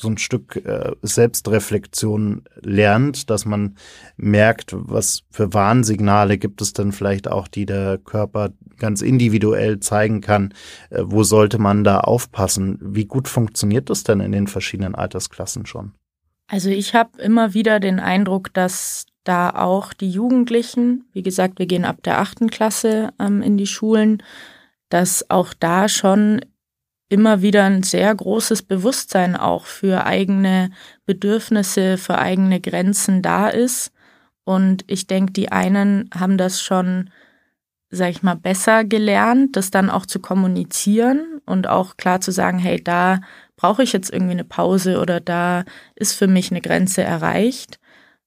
so 0.00 0.08
ein 0.08 0.18
Stück 0.18 0.56
äh, 0.56 0.92
Selbstreflexion 1.02 2.44
lernt, 2.60 3.30
dass 3.30 3.44
man 3.44 3.76
merkt, 4.16 4.74
was 4.76 5.24
für 5.30 5.52
Warnsignale 5.52 6.38
gibt 6.38 6.62
es 6.62 6.72
denn 6.72 6.92
vielleicht 6.92 7.28
auch, 7.28 7.48
die 7.48 7.66
der 7.66 7.98
Körper 7.98 8.50
ganz 8.78 9.02
individuell 9.02 9.80
zeigen 9.80 10.20
kann, 10.20 10.54
äh, 10.90 11.02
wo 11.04 11.24
sollte 11.24 11.58
man 11.58 11.84
da 11.84 12.00
aufpassen. 12.00 12.78
Wie 12.80 13.06
gut 13.06 13.28
funktioniert 13.28 13.90
das 13.90 14.04
denn 14.04 14.20
in 14.20 14.32
den 14.32 14.46
verschiedenen 14.46 14.94
Altersklassen 14.94 15.66
schon? 15.66 15.92
Also 16.48 16.70
ich 16.70 16.94
habe 16.94 17.20
immer 17.20 17.52
wieder 17.54 17.78
den 17.78 18.00
Eindruck, 18.00 18.52
dass 18.54 19.06
da 19.22 19.50
auch 19.50 19.92
die 19.92 20.10
Jugendlichen, 20.10 21.04
wie 21.12 21.22
gesagt, 21.22 21.58
wir 21.58 21.66
gehen 21.66 21.84
ab 21.84 22.02
der 22.02 22.18
achten 22.18 22.48
Klasse 22.48 23.12
ähm, 23.20 23.42
in 23.42 23.58
die 23.58 23.66
Schulen, 23.66 24.22
dass 24.88 25.28
auch 25.28 25.52
da 25.52 25.88
schon 25.88 26.40
immer 27.10 27.42
wieder 27.42 27.64
ein 27.64 27.82
sehr 27.82 28.14
großes 28.14 28.62
Bewusstsein 28.62 29.36
auch 29.36 29.66
für 29.66 30.06
eigene 30.06 30.70
Bedürfnisse, 31.04 31.98
für 31.98 32.18
eigene 32.18 32.60
Grenzen 32.60 33.20
da 33.20 33.48
ist. 33.48 33.92
Und 34.44 34.84
ich 34.86 35.06
denke, 35.06 35.32
die 35.34 35.52
einen 35.52 36.08
haben 36.18 36.38
das 36.38 36.62
schon, 36.62 37.10
sag 37.90 38.10
ich 38.10 38.22
mal, 38.22 38.36
besser 38.36 38.84
gelernt, 38.84 39.56
das 39.56 39.70
dann 39.70 39.90
auch 39.90 40.06
zu 40.06 40.20
kommunizieren 40.20 41.42
und 41.44 41.66
auch 41.66 41.98
klar 41.98 42.22
zu 42.22 42.32
sagen, 42.32 42.58
hey, 42.58 42.82
da 42.82 43.20
brauche 43.58 43.82
ich 43.82 43.92
jetzt 43.92 44.10
irgendwie 44.10 44.32
eine 44.32 44.44
Pause 44.44 45.00
oder 45.00 45.20
da 45.20 45.64
ist 45.96 46.14
für 46.14 46.28
mich 46.28 46.50
eine 46.50 46.62
Grenze 46.62 47.02
erreicht. 47.02 47.78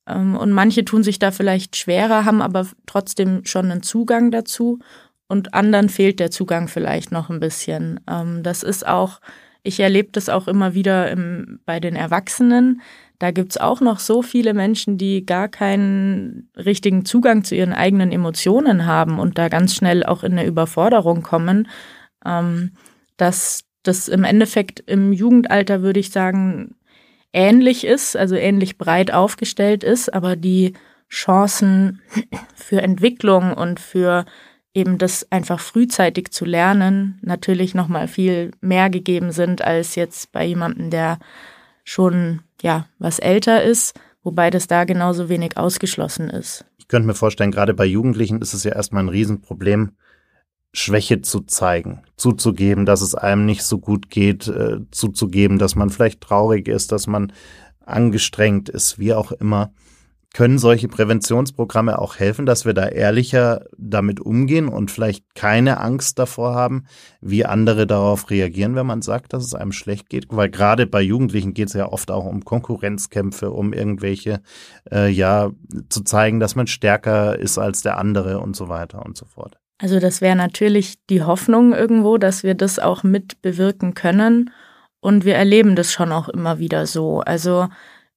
Ähm, 0.07 0.35
und 0.35 0.51
manche 0.51 0.85
tun 0.85 1.01
sich 1.01 1.17
da 1.17 1.31
vielleicht 1.31 1.75
schwerer, 1.75 2.25
haben 2.25 2.43
aber 2.43 2.67
trotzdem 2.85 3.45
schon 3.45 3.71
einen 3.71 3.81
Zugang 3.81 4.29
dazu 4.29 4.79
und 5.27 5.53
anderen 5.53 5.89
fehlt 5.89 6.19
der 6.19 6.29
Zugang 6.29 6.67
vielleicht 6.67 7.11
noch 7.11 7.29
ein 7.29 7.39
bisschen. 7.39 8.01
Ähm, 8.07 8.43
das 8.43 8.61
ist 8.61 8.85
auch, 8.85 9.21
ich 9.63 9.79
erlebe 9.79 10.09
das 10.11 10.27
auch 10.27 10.47
immer 10.47 10.73
wieder 10.73 11.09
im, 11.09 11.61
bei 11.65 11.79
den 11.79 11.95
Erwachsenen. 11.95 12.81
Da 13.17 13.31
gibt's 13.31 13.57
auch 13.57 13.79
noch 13.79 13.99
so 13.99 14.23
viele 14.23 14.53
Menschen, 14.53 14.97
die 14.97 15.25
gar 15.25 15.47
keinen 15.47 16.49
richtigen 16.57 17.05
Zugang 17.05 17.45
zu 17.45 17.55
ihren 17.55 17.71
eigenen 17.71 18.11
Emotionen 18.11 18.85
haben 18.85 19.19
und 19.19 19.37
da 19.37 19.47
ganz 19.47 19.75
schnell 19.75 20.03
auch 20.03 20.23
in 20.23 20.33
eine 20.33 20.45
Überforderung 20.45 21.21
kommen, 21.21 21.69
ähm, 22.25 22.71
dass 23.15 23.63
das 23.83 24.07
im 24.07 24.23
Endeffekt 24.23 24.79
im 24.81 25.13
Jugendalter, 25.13 25.81
würde 25.81 25.99
ich 25.99 26.11
sagen, 26.11 26.75
ähnlich 27.33 27.85
ist, 27.85 28.15
also 28.15 28.35
ähnlich 28.35 28.77
breit 28.77 29.11
aufgestellt 29.11 29.83
ist, 29.83 30.13
aber 30.13 30.35
die 30.35 30.73
Chancen 31.09 32.01
für 32.55 32.81
Entwicklung 32.81 33.53
und 33.53 33.79
für 33.79 34.25
eben 34.73 34.97
das 34.97 35.29
einfach 35.31 35.59
frühzeitig 35.59 36.31
zu 36.31 36.45
lernen 36.45 37.19
natürlich 37.21 37.75
noch 37.75 37.89
mal 37.89 38.07
viel 38.07 38.51
mehr 38.61 38.89
gegeben 38.89 39.31
sind 39.31 39.61
als 39.61 39.95
jetzt 39.95 40.31
bei 40.31 40.45
jemandem, 40.45 40.89
der 40.89 41.19
schon 41.83 42.41
ja 42.61 42.87
was 42.97 43.19
älter 43.19 43.63
ist, 43.63 43.99
wobei 44.23 44.49
das 44.49 44.67
da 44.67 44.85
genauso 44.85 45.27
wenig 45.27 45.57
ausgeschlossen 45.57 46.29
ist. 46.29 46.65
Ich 46.77 46.87
könnte 46.87 47.07
mir 47.07 47.15
vorstellen, 47.15 47.51
gerade 47.51 47.73
bei 47.73 47.85
Jugendlichen 47.85 48.41
ist 48.41 48.53
es 48.53 48.63
ja 48.63 48.71
erstmal 48.71 49.03
ein 49.03 49.09
Riesenproblem, 49.09 49.91
Schwäche 50.73 51.21
zu 51.21 51.41
zeigen, 51.41 52.01
zuzugeben, 52.15 52.85
dass 52.85 53.01
es 53.01 53.15
einem 53.15 53.45
nicht 53.45 53.63
so 53.63 53.77
gut 53.77 54.09
geht, 54.09 54.47
äh, 54.47 54.79
zuzugeben, 54.91 55.57
dass 55.57 55.75
man 55.75 55.89
vielleicht 55.89 56.21
traurig 56.21 56.67
ist, 56.67 56.91
dass 56.91 57.07
man 57.07 57.33
angestrengt 57.85 58.69
ist, 58.69 58.97
wie 58.97 59.13
auch 59.13 59.31
immer. 59.31 59.73
Können 60.33 60.59
solche 60.59 60.87
Präventionsprogramme 60.87 61.99
auch 61.99 62.15
helfen, 62.15 62.45
dass 62.45 62.63
wir 62.63 62.73
da 62.73 62.87
ehrlicher 62.87 63.65
damit 63.77 64.21
umgehen 64.21 64.69
und 64.69 64.89
vielleicht 64.89 65.35
keine 65.35 65.81
Angst 65.81 66.19
davor 66.19 66.55
haben, 66.55 66.85
wie 67.19 67.45
andere 67.45 67.85
darauf 67.85 68.29
reagieren, 68.29 68.75
wenn 68.75 68.85
man 68.85 69.01
sagt, 69.01 69.33
dass 69.33 69.43
es 69.43 69.53
einem 69.53 69.73
schlecht 69.73 70.09
geht? 70.09 70.27
Weil 70.29 70.49
gerade 70.49 70.87
bei 70.87 71.01
Jugendlichen 71.01 71.53
geht 71.53 71.67
es 71.67 71.73
ja 71.73 71.91
oft 71.91 72.11
auch 72.11 72.23
um 72.23 72.45
Konkurrenzkämpfe, 72.45 73.51
um 73.51 73.73
irgendwelche, 73.73 74.41
äh, 74.89 75.09
ja, 75.09 75.51
zu 75.89 76.01
zeigen, 76.01 76.39
dass 76.39 76.55
man 76.55 76.67
stärker 76.67 77.37
ist 77.37 77.57
als 77.57 77.81
der 77.81 77.97
andere 77.97 78.39
und 78.39 78.55
so 78.55 78.69
weiter 78.69 79.05
und 79.05 79.17
so 79.17 79.25
fort. 79.25 79.59
Also 79.81 79.99
das 79.99 80.21
wäre 80.21 80.35
natürlich 80.35 81.03
die 81.09 81.23
Hoffnung 81.23 81.73
irgendwo, 81.73 82.19
dass 82.19 82.43
wir 82.43 82.53
das 82.53 82.77
auch 82.77 83.01
mit 83.01 83.41
bewirken 83.41 83.95
können. 83.95 84.51
Und 84.99 85.25
wir 85.25 85.33
erleben 85.33 85.75
das 85.75 85.91
schon 85.91 86.11
auch 86.11 86.29
immer 86.29 86.59
wieder 86.59 86.85
so. 86.85 87.21
Also 87.21 87.67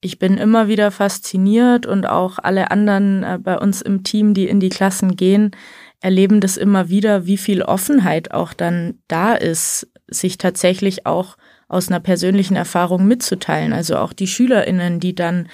ich 0.02 0.18
bin 0.18 0.36
immer 0.36 0.68
wieder 0.68 0.90
fasziniert 0.90 1.86
und 1.86 2.04
auch 2.04 2.38
alle 2.38 2.70
anderen 2.70 3.22
äh, 3.22 3.38
bei 3.42 3.58
uns 3.58 3.80
im 3.80 4.04
Team, 4.04 4.34
die 4.34 4.46
in 4.46 4.60
die 4.60 4.68
Klassen 4.68 5.16
gehen, 5.16 5.52
erleben 6.00 6.42
das 6.42 6.58
immer 6.58 6.90
wieder, 6.90 7.24
wie 7.24 7.38
viel 7.38 7.62
Offenheit 7.62 8.32
auch 8.32 8.52
dann 8.52 8.98
da 9.08 9.32
ist, 9.32 9.88
sich 10.06 10.36
tatsächlich 10.36 11.06
auch 11.06 11.38
aus 11.68 11.88
einer 11.88 12.00
persönlichen 12.00 12.56
Erfahrung 12.56 13.06
mitzuteilen. 13.06 13.72
Also 13.72 13.96
auch 13.96 14.12
die 14.12 14.26
Schülerinnen, 14.26 15.00
die 15.00 15.14
dann 15.14 15.48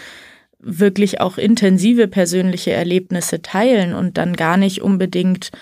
wirklich 0.59 1.21
auch 1.21 1.39
intensive 1.39 2.09
persönliche 2.09 2.73
Erlebnisse 2.73 3.43
teilen 3.43 3.95
und 3.95 4.19
dann 4.19 4.35
gar 4.35 4.57
nicht 4.57 4.83
unbedingt 4.83 5.53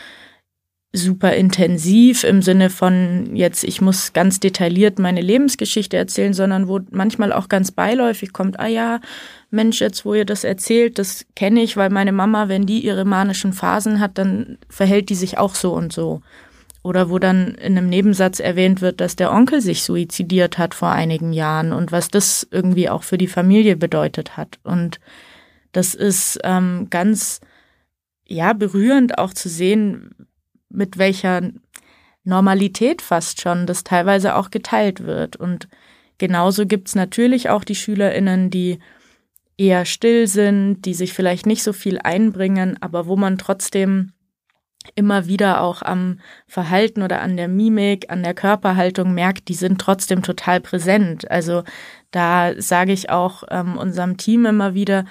super 0.93 1.35
intensiv 1.35 2.25
im 2.25 2.41
Sinne 2.41 2.71
von 2.71 3.37
jetzt, 3.37 3.63
ich 3.63 3.81
muss 3.81 4.15
ganz 4.15 4.41
detailliert 4.41 4.99
meine 4.99 5.21
Lebensgeschichte 5.21 5.99
erzählen, 5.99 6.33
sondern 6.33 6.67
wo 6.67 6.81
manchmal 6.91 7.33
auch 7.33 7.49
ganz 7.49 7.73
beiläufig 7.73 8.33
kommt, 8.33 8.59
ah 8.59 8.67
ja, 8.67 9.01
Mensch, 9.51 9.81
jetzt 9.81 10.05
wo 10.05 10.15
ihr 10.15 10.25
das 10.25 10.45
erzählt, 10.45 10.99
das 10.99 11.27
kenne 11.37 11.63
ich, 11.63 11.77
weil 11.77 11.91
meine 11.91 12.13
Mama, 12.13 12.49
wenn 12.49 12.65
die 12.65 12.85
ihre 12.85 13.05
manischen 13.05 13.53
Phasen 13.53 14.01
hat, 14.01 14.17
dann 14.17 14.59
verhält 14.71 15.11
die 15.11 15.15
sich 15.15 15.37
auch 15.37 15.55
so 15.55 15.75
und 15.75 15.93
so. 15.93 16.23
Oder 16.83 17.11
wo 17.11 17.19
dann 17.19 17.55
in 17.57 17.77
einem 17.77 17.89
Nebensatz 17.89 18.41
erwähnt 18.41 18.81
wird, 18.81 19.01
dass 19.01 19.17
der 19.17 19.33
Onkel 19.33 19.61
sich 19.61 19.83
suizidiert 19.83 20.57
hat 20.57 20.75
vor 20.75 20.91
einigen 20.91 21.35
Jahren 21.35 21.73
und 21.73 21.93
was 21.93 22.09
das 22.09 22.47
irgendwie 22.51 22.89
auch 22.89 23.03
für 23.03 23.19
die 23.19 23.27
Familie 23.27 23.77
bedeutet 23.77 24.39
hat. 24.39 24.59
Und 24.63 25.01
das 25.73 25.95
ist 25.95 26.39
ähm, 26.45 26.87
ganz 26.89 27.41
ja 28.27 28.53
berührend 28.53 29.19
auch 29.19 29.35
zu 29.35 29.49
sehen, 29.49 30.15
mit 30.69 30.99
welcher 30.99 31.51
Normalität 32.25 33.03
fast 33.03 33.41
schon 33.41 33.67
das 33.67 33.85
teilweise 33.85 34.37
auch 34.37 34.51
geteilt 34.51 35.05
wird. 35.05 35.37
Und 35.37 35.69
genauso 36.19 36.67
gibt's 36.67 36.95
natürlich 36.95 37.49
auch 37.49 37.65
die 37.65 37.75
Schülerinnen, 37.75 38.51
die 38.51 38.79
eher 39.57 39.85
still 39.85 40.27
sind, 40.27 40.83
die 40.83 40.95
sich 40.95 41.13
vielleicht 41.13 41.47
nicht 41.47 41.63
so 41.63 41.73
viel 41.73 41.99
einbringen, 41.99 42.77
aber 42.81 43.07
wo 43.07 43.17
man 43.17 43.39
trotzdem 43.39 44.13
immer 44.95 45.27
wieder 45.27 45.61
auch 45.61 45.83
am 45.83 46.21
Verhalten 46.47 47.03
oder 47.03 47.21
an 47.21 47.37
der 47.37 47.49
Mimik, 47.49 48.11
an 48.11 48.23
der 48.23 48.35
Körperhaltung 48.35 49.13
merkt, 49.13 49.49
die 49.49 49.55
sind 49.55 49.81
trotzdem 49.81 50.23
total 50.23 50.61
präsent. 50.61 51.31
Also 51.31 51.65
da 52.11 52.53
sage 52.61 52.93
ich 52.93 53.11
auch 53.11 53.43
ähm, 53.51 53.77
unserem 53.77 54.17
Team 54.17 54.47
immer 54.47 54.75
wieder, 54.75 55.05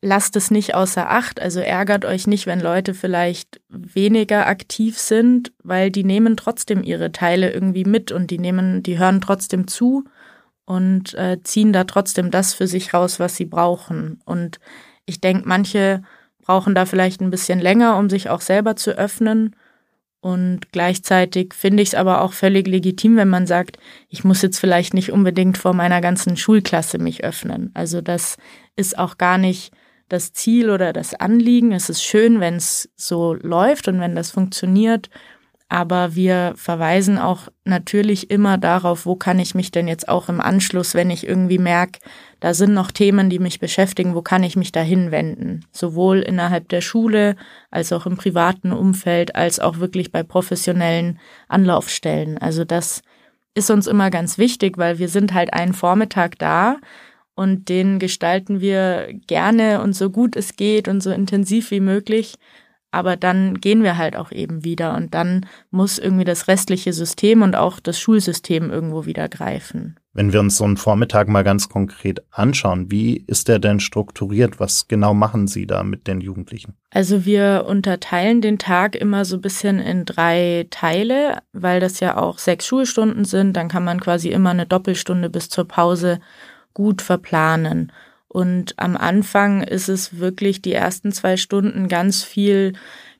lasst 0.00 0.36
es 0.36 0.50
nicht 0.50 0.74
außer 0.74 1.10
Acht. 1.10 1.40
Also 1.40 1.60
ärgert 1.60 2.04
euch 2.04 2.26
nicht, 2.26 2.46
wenn 2.46 2.60
Leute 2.60 2.94
vielleicht 2.94 3.60
weniger 3.68 4.46
aktiv 4.46 4.98
sind, 4.98 5.52
weil 5.62 5.90
die 5.90 6.04
nehmen 6.04 6.36
trotzdem 6.36 6.82
ihre 6.82 7.12
Teile 7.12 7.52
irgendwie 7.52 7.84
mit 7.84 8.12
und 8.12 8.30
die 8.30 8.38
nehmen, 8.38 8.82
die 8.82 8.98
hören 8.98 9.20
trotzdem 9.20 9.66
zu 9.66 10.04
und 10.64 11.14
äh, 11.14 11.38
ziehen 11.42 11.72
da 11.72 11.84
trotzdem 11.84 12.30
das 12.30 12.52
für 12.52 12.66
sich 12.66 12.92
raus, 12.92 13.20
was 13.20 13.36
sie 13.36 13.46
brauchen. 13.46 14.20
Und 14.24 14.58
ich 15.06 15.20
denke, 15.20 15.48
manche 15.48 16.02
brauchen 16.40 16.74
da 16.74 16.86
vielleicht 16.86 17.20
ein 17.20 17.30
bisschen 17.30 17.60
länger, 17.60 17.96
um 17.96 18.10
sich 18.10 18.28
auch 18.28 18.40
selber 18.40 18.76
zu 18.76 18.92
öffnen. 18.92 19.56
Und 20.20 20.72
gleichzeitig 20.72 21.54
finde 21.54 21.82
ich 21.82 21.90
es 21.90 21.94
aber 21.94 22.20
auch 22.20 22.32
völlig 22.32 22.66
legitim, 22.66 23.16
wenn 23.16 23.28
man 23.28 23.46
sagt, 23.46 23.78
ich 24.08 24.24
muss 24.24 24.42
jetzt 24.42 24.58
vielleicht 24.58 24.92
nicht 24.92 25.12
unbedingt 25.12 25.56
vor 25.56 25.72
meiner 25.72 26.00
ganzen 26.00 26.36
Schulklasse 26.36 26.98
mich 26.98 27.22
öffnen. 27.22 27.70
Also 27.74 28.00
das 28.00 28.36
ist 28.74 28.98
auch 28.98 29.18
gar 29.18 29.38
nicht 29.38 29.72
das 30.08 30.32
Ziel 30.32 30.70
oder 30.70 30.92
das 30.92 31.14
Anliegen. 31.14 31.72
Es 31.72 31.90
ist 31.90 32.02
schön, 32.02 32.40
wenn 32.40 32.56
es 32.56 32.88
so 32.96 33.34
läuft 33.34 33.88
und 33.88 34.00
wenn 34.00 34.14
das 34.14 34.30
funktioniert. 34.30 35.10
Aber 35.68 36.14
wir 36.14 36.52
verweisen 36.56 37.18
auch 37.18 37.48
natürlich 37.64 38.30
immer 38.30 38.56
darauf, 38.56 39.04
wo 39.04 39.16
kann 39.16 39.40
ich 39.40 39.56
mich 39.56 39.72
denn 39.72 39.88
jetzt 39.88 40.08
auch 40.08 40.28
im 40.28 40.40
Anschluss, 40.40 40.94
wenn 40.94 41.10
ich 41.10 41.26
irgendwie 41.26 41.58
merke, 41.58 41.98
da 42.38 42.54
sind 42.54 42.72
noch 42.72 42.92
Themen, 42.92 43.30
die 43.30 43.40
mich 43.40 43.58
beschäftigen, 43.58 44.14
wo 44.14 44.22
kann 44.22 44.44
ich 44.44 44.54
mich 44.54 44.70
da 44.70 44.80
hinwenden? 44.80 45.64
Sowohl 45.72 46.20
innerhalb 46.20 46.68
der 46.68 46.82
Schule 46.82 47.34
als 47.72 47.92
auch 47.92 48.06
im 48.06 48.16
privaten 48.16 48.70
Umfeld, 48.70 49.34
als 49.34 49.58
auch 49.58 49.80
wirklich 49.80 50.12
bei 50.12 50.22
professionellen 50.22 51.18
Anlaufstellen. 51.48 52.38
Also 52.38 52.64
das 52.64 53.02
ist 53.54 53.70
uns 53.70 53.88
immer 53.88 54.10
ganz 54.10 54.38
wichtig, 54.38 54.78
weil 54.78 55.00
wir 55.00 55.08
sind 55.08 55.34
halt 55.34 55.52
einen 55.52 55.72
Vormittag 55.72 56.38
da 56.38 56.76
und 57.36 57.68
den 57.68 58.00
gestalten 58.00 58.60
wir 58.60 59.08
gerne 59.26 59.82
und 59.82 59.94
so 59.94 60.10
gut 60.10 60.34
es 60.34 60.56
geht 60.56 60.88
und 60.88 61.02
so 61.02 61.10
intensiv 61.10 61.70
wie 61.70 61.80
möglich. 61.80 62.34
Aber 62.90 63.16
dann 63.16 63.60
gehen 63.60 63.82
wir 63.82 63.98
halt 63.98 64.16
auch 64.16 64.32
eben 64.32 64.64
wieder 64.64 64.96
und 64.96 65.12
dann 65.12 65.44
muss 65.70 65.98
irgendwie 65.98 66.24
das 66.24 66.48
restliche 66.48 66.94
System 66.94 67.42
und 67.42 67.54
auch 67.54 67.78
das 67.78 68.00
Schulsystem 68.00 68.70
irgendwo 68.70 69.04
wieder 69.04 69.28
greifen. 69.28 69.96
Wenn 70.14 70.32
wir 70.32 70.40
uns 70.40 70.56
so 70.56 70.64
einen 70.64 70.78
Vormittag 70.78 71.28
mal 71.28 71.44
ganz 71.44 71.68
konkret 71.68 72.22
anschauen, 72.30 72.90
wie 72.90 73.22
ist 73.26 73.48
der 73.48 73.58
denn 73.58 73.80
strukturiert? 73.80 74.60
Was 74.60 74.88
genau 74.88 75.12
machen 75.12 75.46
Sie 75.46 75.66
da 75.66 75.82
mit 75.82 76.06
den 76.06 76.22
Jugendlichen? 76.22 76.74
Also 76.90 77.26
wir 77.26 77.66
unterteilen 77.68 78.40
den 78.40 78.56
Tag 78.56 78.96
immer 78.96 79.26
so 79.26 79.36
ein 79.36 79.42
bisschen 79.42 79.78
in 79.78 80.06
drei 80.06 80.66
Teile, 80.70 81.42
weil 81.52 81.80
das 81.80 82.00
ja 82.00 82.16
auch 82.16 82.38
sechs 82.38 82.66
Schulstunden 82.66 83.26
sind. 83.26 83.58
Dann 83.58 83.68
kann 83.68 83.84
man 83.84 84.00
quasi 84.00 84.30
immer 84.30 84.50
eine 84.50 84.64
Doppelstunde 84.64 85.28
bis 85.28 85.50
zur 85.50 85.68
Pause 85.68 86.18
gut 86.76 87.00
verplanen. 87.00 87.90
Und 88.28 88.74
am 88.76 88.98
Anfang 88.98 89.62
ist 89.62 89.88
es 89.88 90.18
wirklich 90.18 90.60
die 90.60 90.74
ersten 90.74 91.10
zwei 91.10 91.38
Stunden 91.38 91.88
ganz 91.88 92.22
viel 92.22 92.74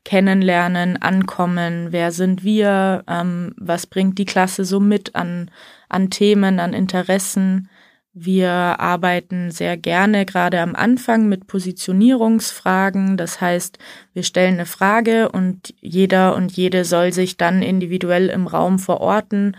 kennenlernen, 0.05 1.01
ankommen, 1.01 1.87
wer 1.89 2.11
sind 2.11 2.43
wir, 2.43 3.03
ähm, 3.07 3.55
was 3.57 3.87
bringt 3.87 4.19
die 4.19 4.25
Klasse 4.25 4.63
so 4.63 4.79
mit 4.79 5.15
an, 5.15 5.49
an 5.89 6.11
Themen, 6.11 6.59
an 6.59 6.73
Interessen. 6.73 7.67
Wir 8.13 8.51
arbeiten 8.51 9.49
sehr 9.49 9.75
gerne 9.75 10.27
gerade 10.27 10.61
am 10.61 10.75
Anfang 10.75 11.27
mit 11.27 11.47
Positionierungsfragen. 11.47 13.17
Das 13.17 13.41
heißt, 13.41 13.79
wir 14.13 14.21
stellen 14.21 14.53
eine 14.53 14.67
Frage 14.67 15.29
und 15.29 15.73
jeder 15.81 16.35
und 16.35 16.51
jede 16.51 16.85
soll 16.85 17.11
sich 17.11 17.37
dann 17.37 17.63
individuell 17.63 18.29
im 18.29 18.45
Raum 18.45 18.77
verorten, 18.77 19.57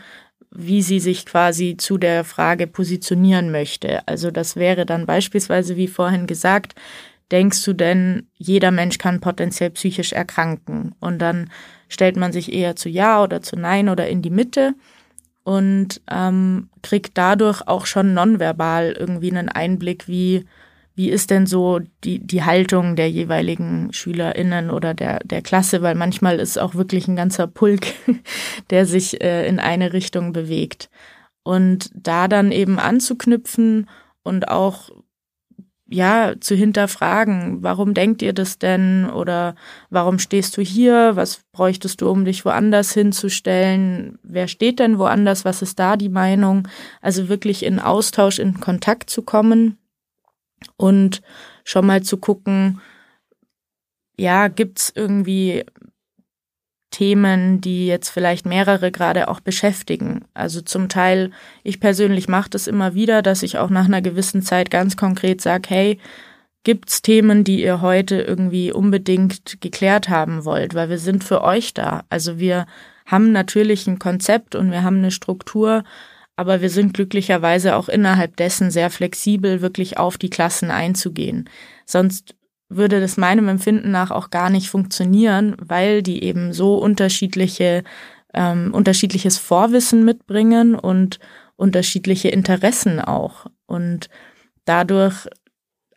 wie 0.50 0.82
sie 0.82 1.00
sich 1.00 1.26
quasi 1.26 1.76
zu 1.76 1.98
der 1.98 2.24
Frage 2.24 2.66
positionieren 2.66 3.50
möchte. 3.50 4.06
Also 4.06 4.30
das 4.30 4.56
wäre 4.56 4.86
dann 4.86 5.06
beispielsweise, 5.06 5.76
wie 5.76 5.88
vorhin 5.88 6.26
gesagt, 6.26 6.74
denkst 7.30 7.62
du 7.64 7.74
denn, 7.74 8.26
jeder 8.36 8.70
Mensch 8.70 8.98
kann 8.98 9.20
potenziell 9.20 9.70
psychisch 9.70 10.12
erkranken? 10.12 10.94
Und 11.00 11.18
dann 11.18 11.50
stellt 11.88 12.16
man 12.16 12.32
sich 12.32 12.52
eher 12.52 12.76
zu 12.76 12.88
Ja 12.88 13.22
oder 13.22 13.42
zu 13.42 13.56
Nein 13.56 13.88
oder 13.88 14.08
in 14.08 14.22
die 14.22 14.30
Mitte 14.30 14.74
und 15.44 16.00
ähm, 16.10 16.68
kriegt 16.82 17.16
dadurch 17.16 17.66
auch 17.66 17.86
schon 17.86 18.14
nonverbal 18.14 18.92
irgendwie 18.98 19.30
einen 19.30 19.48
Einblick, 19.48 20.08
wie 20.08 20.44
wie 20.98 21.10
ist 21.10 21.30
denn 21.30 21.46
so 21.46 21.78
die, 22.02 22.18
die 22.18 22.42
Haltung 22.42 22.96
der 22.96 23.08
jeweiligen 23.08 23.92
SchülerInnen 23.92 24.68
oder 24.68 24.94
der, 24.94 25.20
der 25.20 25.42
Klasse? 25.42 25.80
Weil 25.80 25.94
manchmal 25.94 26.40
ist 26.40 26.58
auch 26.58 26.74
wirklich 26.74 27.06
ein 27.06 27.14
ganzer 27.14 27.46
Pulk, 27.46 27.86
der 28.70 28.84
sich 28.84 29.22
äh, 29.22 29.46
in 29.46 29.60
eine 29.60 29.92
Richtung 29.92 30.32
bewegt. 30.32 30.90
Und 31.44 31.88
da 31.94 32.26
dann 32.26 32.50
eben 32.50 32.80
anzuknüpfen 32.80 33.88
und 34.24 34.48
auch 34.48 34.90
ja, 35.88 36.34
zu 36.40 36.56
hinterfragen, 36.56 37.62
warum 37.62 37.94
denkt 37.94 38.20
ihr 38.20 38.32
das 38.32 38.58
denn? 38.58 39.08
Oder 39.08 39.54
warum 39.90 40.18
stehst 40.18 40.56
du 40.56 40.62
hier, 40.62 41.14
was 41.14 41.42
bräuchtest 41.52 42.00
du, 42.00 42.10
um 42.10 42.24
dich 42.24 42.44
woanders 42.44 42.92
hinzustellen, 42.92 44.18
wer 44.24 44.48
steht 44.48 44.80
denn 44.80 44.98
woanders, 44.98 45.44
was 45.44 45.62
ist 45.62 45.78
da 45.78 45.96
die 45.96 46.08
Meinung, 46.08 46.66
also 47.00 47.28
wirklich 47.28 47.64
in 47.64 47.78
Austausch, 47.78 48.40
in 48.40 48.58
Kontakt 48.58 49.10
zu 49.10 49.22
kommen 49.22 49.78
und 50.76 51.22
schon 51.64 51.86
mal 51.86 52.02
zu 52.02 52.16
gucken, 52.16 52.80
ja, 54.16 54.48
gibt's 54.48 54.92
irgendwie 54.94 55.64
Themen, 56.90 57.60
die 57.60 57.86
jetzt 57.86 58.08
vielleicht 58.08 58.46
mehrere 58.46 58.90
gerade 58.90 59.28
auch 59.28 59.40
beschäftigen. 59.40 60.24
Also 60.34 60.60
zum 60.60 60.88
Teil, 60.88 61.30
ich 61.62 61.80
persönlich 61.80 62.28
mache 62.28 62.50
das 62.50 62.66
immer 62.66 62.94
wieder, 62.94 63.22
dass 63.22 63.42
ich 63.42 63.58
auch 63.58 63.70
nach 63.70 63.84
einer 63.84 64.02
gewissen 64.02 64.42
Zeit 64.42 64.70
ganz 64.70 64.96
konkret 64.96 65.40
sage, 65.40 65.68
hey, 65.68 65.98
gibt's 66.64 67.02
Themen, 67.02 67.44
die 67.44 67.62
ihr 67.62 67.80
heute 67.82 68.20
irgendwie 68.20 68.72
unbedingt 68.72 69.60
geklärt 69.60 70.08
haben 70.08 70.44
wollt, 70.44 70.74
weil 70.74 70.88
wir 70.88 70.98
sind 70.98 71.24
für 71.24 71.42
euch 71.42 71.74
da. 71.74 72.04
Also 72.08 72.38
wir 72.38 72.66
haben 73.06 73.32
natürlich 73.32 73.86
ein 73.86 73.98
Konzept 73.98 74.54
und 74.54 74.70
wir 74.70 74.82
haben 74.82 74.98
eine 74.98 75.10
Struktur, 75.10 75.84
aber 76.38 76.60
wir 76.60 76.70
sind 76.70 76.94
glücklicherweise 76.94 77.74
auch 77.74 77.88
innerhalb 77.88 78.36
dessen 78.36 78.70
sehr 78.70 78.90
flexibel, 78.90 79.60
wirklich 79.60 79.98
auf 79.98 80.18
die 80.18 80.30
Klassen 80.30 80.70
einzugehen. 80.70 81.50
Sonst 81.84 82.36
würde 82.68 83.00
das 83.00 83.16
meinem 83.16 83.48
Empfinden 83.48 83.90
nach 83.90 84.12
auch 84.12 84.30
gar 84.30 84.48
nicht 84.48 84.70
funktionieren, 84.70 85.56
weil 85.58 86.00
die 86.00 86.22
eben 86.22 86.52
so 86.52 86.76
unterschiedliche, 86.76 87.82
ähm, 88.34 88.72
unterschiedliches 88.72 89.36
Vorwissen 89.36 90.04
mitbringen 90.04 90.76
und 90.76 91.18
unterschiedliche 91.56 92.28
Interessen 92.28 93.00
auch. 93.00 93.46
Und 93.66 94.08
dadurch 94.64 95.26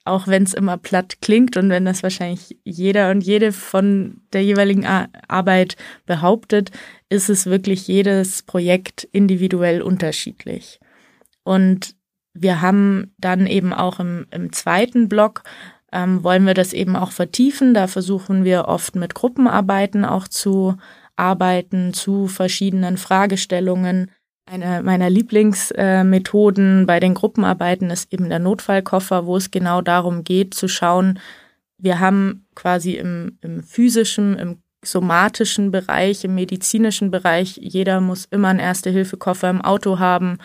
auch 0.06 0.28
wenn 0.28 0.42
es 0.42 0.56
immer 0.56 0.78
platt 0.78 1.22
klingt 1.22 1.56
und 1.58 1.70
wenn 1.70 1.86
das 1.86 2.02
wahrscheinlich 2.02 2.58
jeder 2.64 3.12
und 3.12 3.22
jede 3.22 3.52
von 3.52 4.22
der 4.34 4.44
jeweiligen 4.44 4.88
Arbeit 5.28 5.78
behauptet, 6.08 6.72
ist 7.12 7.30
es 7.30 7.46
wirklich 7.46 7.88
jedes 7.88 8.42
Projekt 8.42 9.04
individuell 9.12 9.82
unterschiedlich. 9.82 10.80
Und 11.44 11.96
wir 12.34 12.62
haben 12.62 13.14
dann 13.18 13.48
eben 13.48 13.74
auch 13.74 14.00
im, 14.00 14.28
im 14.32 14.54
zweiten 14.54 15.10
Block, 15.10 15.44
ähm, 15.92 16.24
wollen 16.24 16.46
wir 16.46 16.54
das 16.54 16.72
eben 16.72 16.96
auch 16.96 17.12
vertiefen. 17.12 17.74
Da 17.74 17.88
versuchen 17.88 18.46
wir 18.46 18.70
oft 18.70 18.96
mit 18.96 19.14
Gruppenarbeiten 19.14 20.06
auch 20.06 20.28
zu 20.30 20.78
arbeiten, 21.18 21.94
zu 21.94 22.28
verschiedenen 22.28 22.98
Fragestellungen 22.98 24.10
eine 24.46 24.82
meiner 24.82 25.10
Lieblingsmethoden 25.10 26.86
bei 26.86 27.00
den 27.00 27.14
Gruppenarbeiten 27.14 27.90
ist 27.90 28.12
eben 28.12 28.28
der 28.28 28.40
Notfallkoffer, 28.40 29.26
wo 29.26 29.38
es 29.38 29.52
genau 29.52 29.82
darum 29.82 30.24
geht 30.24 30.54
zu 30.54 30.68
schauen, 30.68 31.20
wir 31.78 32.00
haben 32.00 32.46
quasi 32.54 32.94
im, 32.94 33.38
im 33.42 33.64
physischen, 33.64 34.38
im 34.38 34.62
somatischen 34.84 35.72
Bereich, 35.72 36.24
im 36.24 36.36
medizinischen 36.36 37.12
Bereich, 37.12 37.58
jeder 37.58 38.02
muss 38.02 38.26
immer 38.26 38.50
einen 38.50 38.60
Erste-Hilfe-Koffer 38.60 39.50
im 39.50 39.62
Auto 39.62 40.00
haben, 40.00 40.38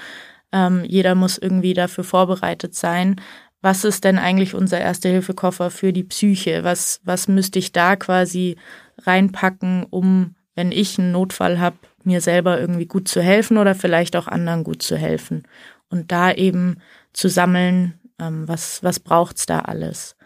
ähm, 0.52 0.84
jeder 0.84 1.14
muss 1.14 1.38
irgendwie 1.38 1.74
dafür 1.74 2.04
vorbereitet 2.04 2.74
sein. 2.74 3.20
Was 3.62 3.84
ist 3.84 4.04
denn 4.04 4.18
eigentlich 4.18 4.54
unser 4.54 4.78
Erste-Hilfe-Koffer 4.78 5.70
für 5.70 5.92
die 5.92 6.04
Psyche? 6.04 6.62
Was, 6.64 7.00
was 7.04 7.28
müsste 7.28 7.58
ich 7.58 7.72
da 7.72 7.96
quasi 7.96 8.56
reinpacken, 8.98 9.84
um, 9.84 10.34
wenn 10.54 10.72
ich 10.72 10.98
einen 10.98 11.12
Notfall 11.12 11.58
habe, 11.58 11.76
mir 12.04 12.20
selber 12.20 12.60
irgendwie 12.60 12.86
gut 12.86 13.08
zu 13.08 13.20
helfen 13.20 13.58
oder 13.58 13.74
vielleicht 13.74 14.16
auch 14.16 14.28
anderen 14.28 14.64
gut 14.64 14.82
zu 14.82 14.96
helfen. 14.96 15.42
Und 15.90 16.12
da 16.12 16.32
eben 16.32 16.76
zu 17.12 17.28
sammeln, 17.28 17.98
ähm, 18.20 18.46
was, 18.46 18.82
was 18.82 19.00
braucht's 19.00 19.46
da 19.46 19.60
alles. 19.60 20.16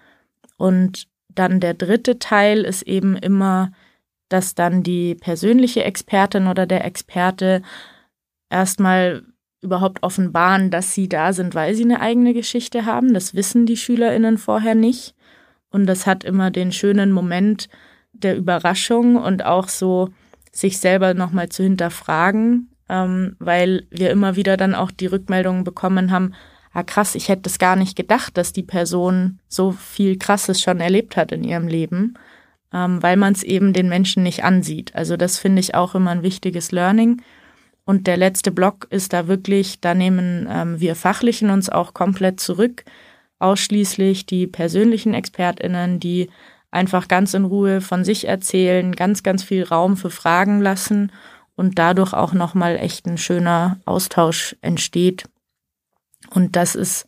Und 0.57 1.09
dann 1.29 1.61
der 1.61 1.75
dritte 1.75 2.19
Teil 2.19 2.65
ist 2.65 2.83
eben 2.83 3.17
immer, 3.17 3.73
dass 4.31 4.55
dann 4.55 4.83
die 4.83 5.15
persönliche 5.15 5.85
Expertin 5.85 6.47
oder 6.47 6.67
der 6.67 6.85
Experte 6.87 7.61
erstmal 8.49 9.25
überhaupt 9.61 10.03
offenbaren, 10.03 10.71
dass 10.71 10.95
sie 10.95 11.09
da 11.09 11.35
sind, 11.35 11.55
weil 11.55 11.75
sie 11.75 11.85
eine 11.85 12.01
eigene 12.01 12.33
Geschichte 12.33 12.87
haben. 12.87 13.13
Das 13.13 13.35
wissen 13.35 13.67
die 13.67 13.77
SchülerInnen 13.77 14.39
vorher 14.39 14.75
nicht. 14.75 15.15
Und 15.71 15.87
das 15.87 16.07
hat 16.07 16.25
immer 16.25 16.51
den 16.51 16.73
schönen 16.73 17.13
Moment, 17.13 17.69
der 18.13 18.37
Überraschung 18.37 19.17
und 19.17 19.45
auch 19.45 19.69
so 19.69 20.09
sich 20.53 20.79
selber 20.79 21.15
nochmal 21.15 21.49
zu 21.49 21.63
hinterfragen, 21.63 22.71
ähm, 22.89 23.37
weil 23.39 23.87
wir 23.91 24.11
immer 24.11 24.37
wieder 24.37 24.57
dann 24.57 24.75
auch 24.75 24.91
die 24.91 25.07
Rückmeldungen 25.07 25.63
bekommen 25.63 26.11
haben, 26.11 26.35
ah 26.73 26.83
krass, 26.83 27.15
ich 27.15 27.29
hätte 27.29 27.49
es 27.49 27.59
gar 27.59 27.77
nicht 27.77 27.97
gedacht, 27.97 28.37
dass 28.37 28.53
die 28.53 28.63
Person 28.63 29.39
so 29.49 29.71
viel 29.73 30.19
Krasses 30.19 30.61
schon 30.61 30.81
erlebt 30.81 31.17
hat 31.17 31.33
in 31.33 31.45
ihrem 31.45 31.69
Leben, 31.69 32.15
ähm, 32.73 33.03
weil 33.03 33.17
man 33.17 33.33
es 33.33 33.43
eben 33.43 33.73
den 33.73 33.89
Menschen 33.89 34.23
nicht 34.23 34.45
ansieht. 34.45 34.95
Also 34.95 35.17
das 35.17 35.39
finde 35.39 35.61
ich 35.61 35.75
auch 35.75 35.95
immer 35.95 36.11
ein 36.11 36.23
wichtiges 36.23 36.73
Learning. 36.73 37.23
Und 37.85 38.07
der 38.07 38.17
letzte 38.17 38.53
Block 38.53 38.87
ist 38.91 39.13
da 39.13 39.27
wirklich, 39.27 39.81
da 39.81 39.95
nehmen 39.95 40.47
ähm, 40.51 40.81
wir 40.81 40.95
Fachlichen 40.95 41.51
uns 41.51 41.69
auch 41.69 41.95
komplett 41.95 42.41
zurück, 42.41 42.85
ausschließlich 43.39 44.27
die 44.27 44.47
persönlichen 44.47 45.15
ExpertInnen, 45.15 45.99
die 45.99 46.31
einfach 46.71 47.09
ganz 47.09 47.35
in 47.35 47.45
Ruhe 47.45 47.81
von 47.81 48.05
sich 48.05 48.29
erzählen, 48.29 48.95
ganz, 48.95 49.23
ganz 49.23 49.43
viel 49.43 49.65
Raum 49.65 49.97
für 49.97 50.11
Fragen 50.11 50.61
lassen 50.61 51.11
und 51.57 51.79
dadurch 51.79 52.13
auch 52.13 52.33
nochmal 52.33 52.77
echt 52.77 53.07
ein 53.07 53.19
schöner 53.19 53.81
Austausch 53.87 54.57
entsteht. 54.61 55.25
Und 56.31 56.55
das 56.55 56.75
ist 56.75 57.07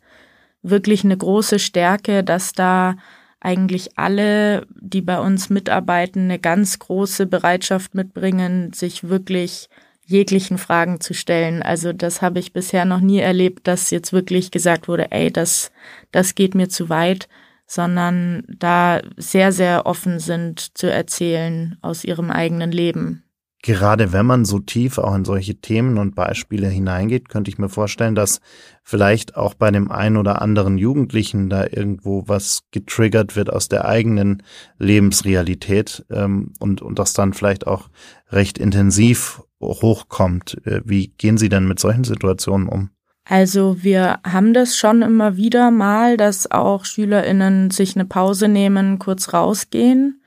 wirklich 0.63 1.03
eine 1.03 1.15
große 1.17 1.59
Stärke, 1.59 2.23
dass 2.23 2.53
da 2.53 2.95
eigentlich 3.43 3.97
alle, 3.97 4.65
die 4.79 5.01
bei 5.01 5.19
uns 5.19 5.49
mitarbeiten, 5.49 6.23
eine 6.23 6.39
ganz 6.39 6.79
große 6.79 7.25
Bereitschaft 7.25 7.93
mitbringen, 7.93 8.73
sich 8.73 9.09
wirklich 9.09 9.69
jeglichen 10.05 10.57
Fragen 10.57 10.99
zu 10.99 11.13
stellen. 11.13 11.61
Also 11.61 11.93
das 11.93 12.21
habe 12.21 12.39
ich 12.39 12.53
bisher 12.53 12.85
noch 12.85 12.99
nie 12.99 13.19
erlebt, 13.19 13.67
dass 13.67 13.91
jetzt 13.91 14.13
wirklich 14.13 14.51
gesagt 14.51 14.87
wurde, 14.87 15.11
ey, 15.11 15.31
das, 15.31 15.71
das 16.11 16.35
geht 16.35 16.55
mir 16.55 16.69
zu 16.69 16.89
weit, 16.89 17.27
sondern 17.67 18.43
da 18.47 19.01
sehr, 19.17 19.51
sehr 19.51 19.85
offen 19.85 20.19
sind 20.19 20.77
zu 20.77 20.91
erzählen 20.91 21.77
aus 21.81 22.03
ihrem 22.03 22.31
eigenen 22.31 22.71
Leben. 22.71 23.23
Gerade 23.65 24.11
wenn 24.11 24.25
man 24.25 24.43
so 24.43 24.59
tief 24.59 24.97
auch 24.97 25.15
in 25.15 25.23
solche 25.23 25.55
Themen 25.55 25.97
und 25.97 26.15
Beispiele 26.15 26.67
hineingeht, 26.67 27.29
könnte 27.29 27.49
ich 27.49 27.57
mir 27.57 27.69
vorstellen, 27.69 28.13
dass 28.13 28.41
vielleicht 28.83 29.37
auch 29.37 29.53
bei 29.53 29.71
dem 29.71 29.89
einen 29.89 30.17
oder 30.17 30.41
anderen 30.41 30.77
Jugendlichen 30.77 31.49
da 31.49 31.63
irgendwo 31.63 32.27
was 32.27 32.63
getriggert 32.71 33.37
wird 33.37 33.49
aus 33.49 33.69
der 33.69 33.85
eigenen 33.85 34.43
Lebensrealität 34.79 36.05
ähm, 36.09 36.51
und, 36.59 36.81
und 36.81 36.99
das 36.99 37.13
dann 37.13 37.31
vielleicht 37.31 37.65
auch 37.65 37.87
recht 38.29 38.57
intensiv 38.57 39.41
hochkommt. 39.61 40.57
Äh, 40.65 40.81
wie 40.83 41.07
gehen 41.07 41.37
Sie 41.37 41.47
denn 41.47 41.65
mit 41.65 41.79
solchen 41.79 42.03
Situationen 42.03 42.67
um? 42.67 42.89
Also 43.23 43.77
wir 43.81 44.19
haben 44.25 44.53
das 44.53 44.75
schon 44.75 45.01
immer 45.01 45.37
wieder 45.37 45.71
mal, 45.71 46.17
dass 46.17 46.51
auch 46.51 46.83
Schülerinnen 46.83 47.71
sich 47.71 47.95
eine 47.95 48.03
Pause 48.03 48.49
nehmen, 48.49 48.99
kurz 48.99 49.31
rausgehen. 49.31 50.19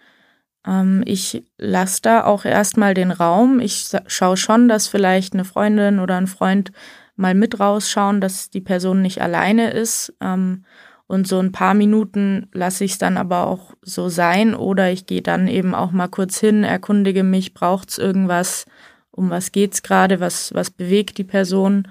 Ähm, 0.67 1.03
ich 1.07 1.45
lasse 1.59 2.03
da 2.03 2.25
auch 2.25 2.45
erstmal 2.45 2.95
den 2.95 3.11
Raum. 3.11 3.61
Ich 3.61 3.89
schaue 4.07 4.37
schon, 4.37 4.69
dass 4.69 4.89
vielleicht 4.89 5.35
eine 5.35 5.45
Freundin 5.45 6.01
oder 6.01 6.17
ein 6.17 6.27
Freund 6.27 6.73
mal 7.17 7.35
mit 7.35 7.61
rausschauen, 7.61 8.21
dass 8.21 8.51
die 8.51 8.61
Person 8.61 9.03
nicht 9.03 9.23
alleine 9.23 9.71
ist. 9.71 10.15
Ähm, 10.21 10.65
und 11.09 11.29
so 11.29 11.39
ein 11.39 11.53
paar 11.53 11.75
Minuten 11.75 12.49
lasse 12.53 12.85
ich 12.85 12.93
es 12.93 12.99
dann 12.99 13.17
aber 13.17 13.47
auch 13.47 13.75
so 13.81 14.09
sein 14.09 14.57
oder 14.57 14.91
ich 14.91 15.07
gehe 15.07 15.23
dann 15.23 15.47
eben 15.47 15.73
auch 15.75 15.93
mal 15.93 16.09
kurz 16.09 16.41
hin, 16.41 16.65
erkundige 16.65 17.23
mich, 17.23 17.55
braucht 17.55 17.91
es 17.91 17.99
irgendwas, 17.99 18.67
um 19.13 19.31
was 19.31 19.53
geht's 19.53 19.85
gerade, 19.85 20.19
was, 20.19 20.53
was 20.53 20.71
bewegt 20.71 21.19
die 21.19 21.25
Person. 21.25 21.87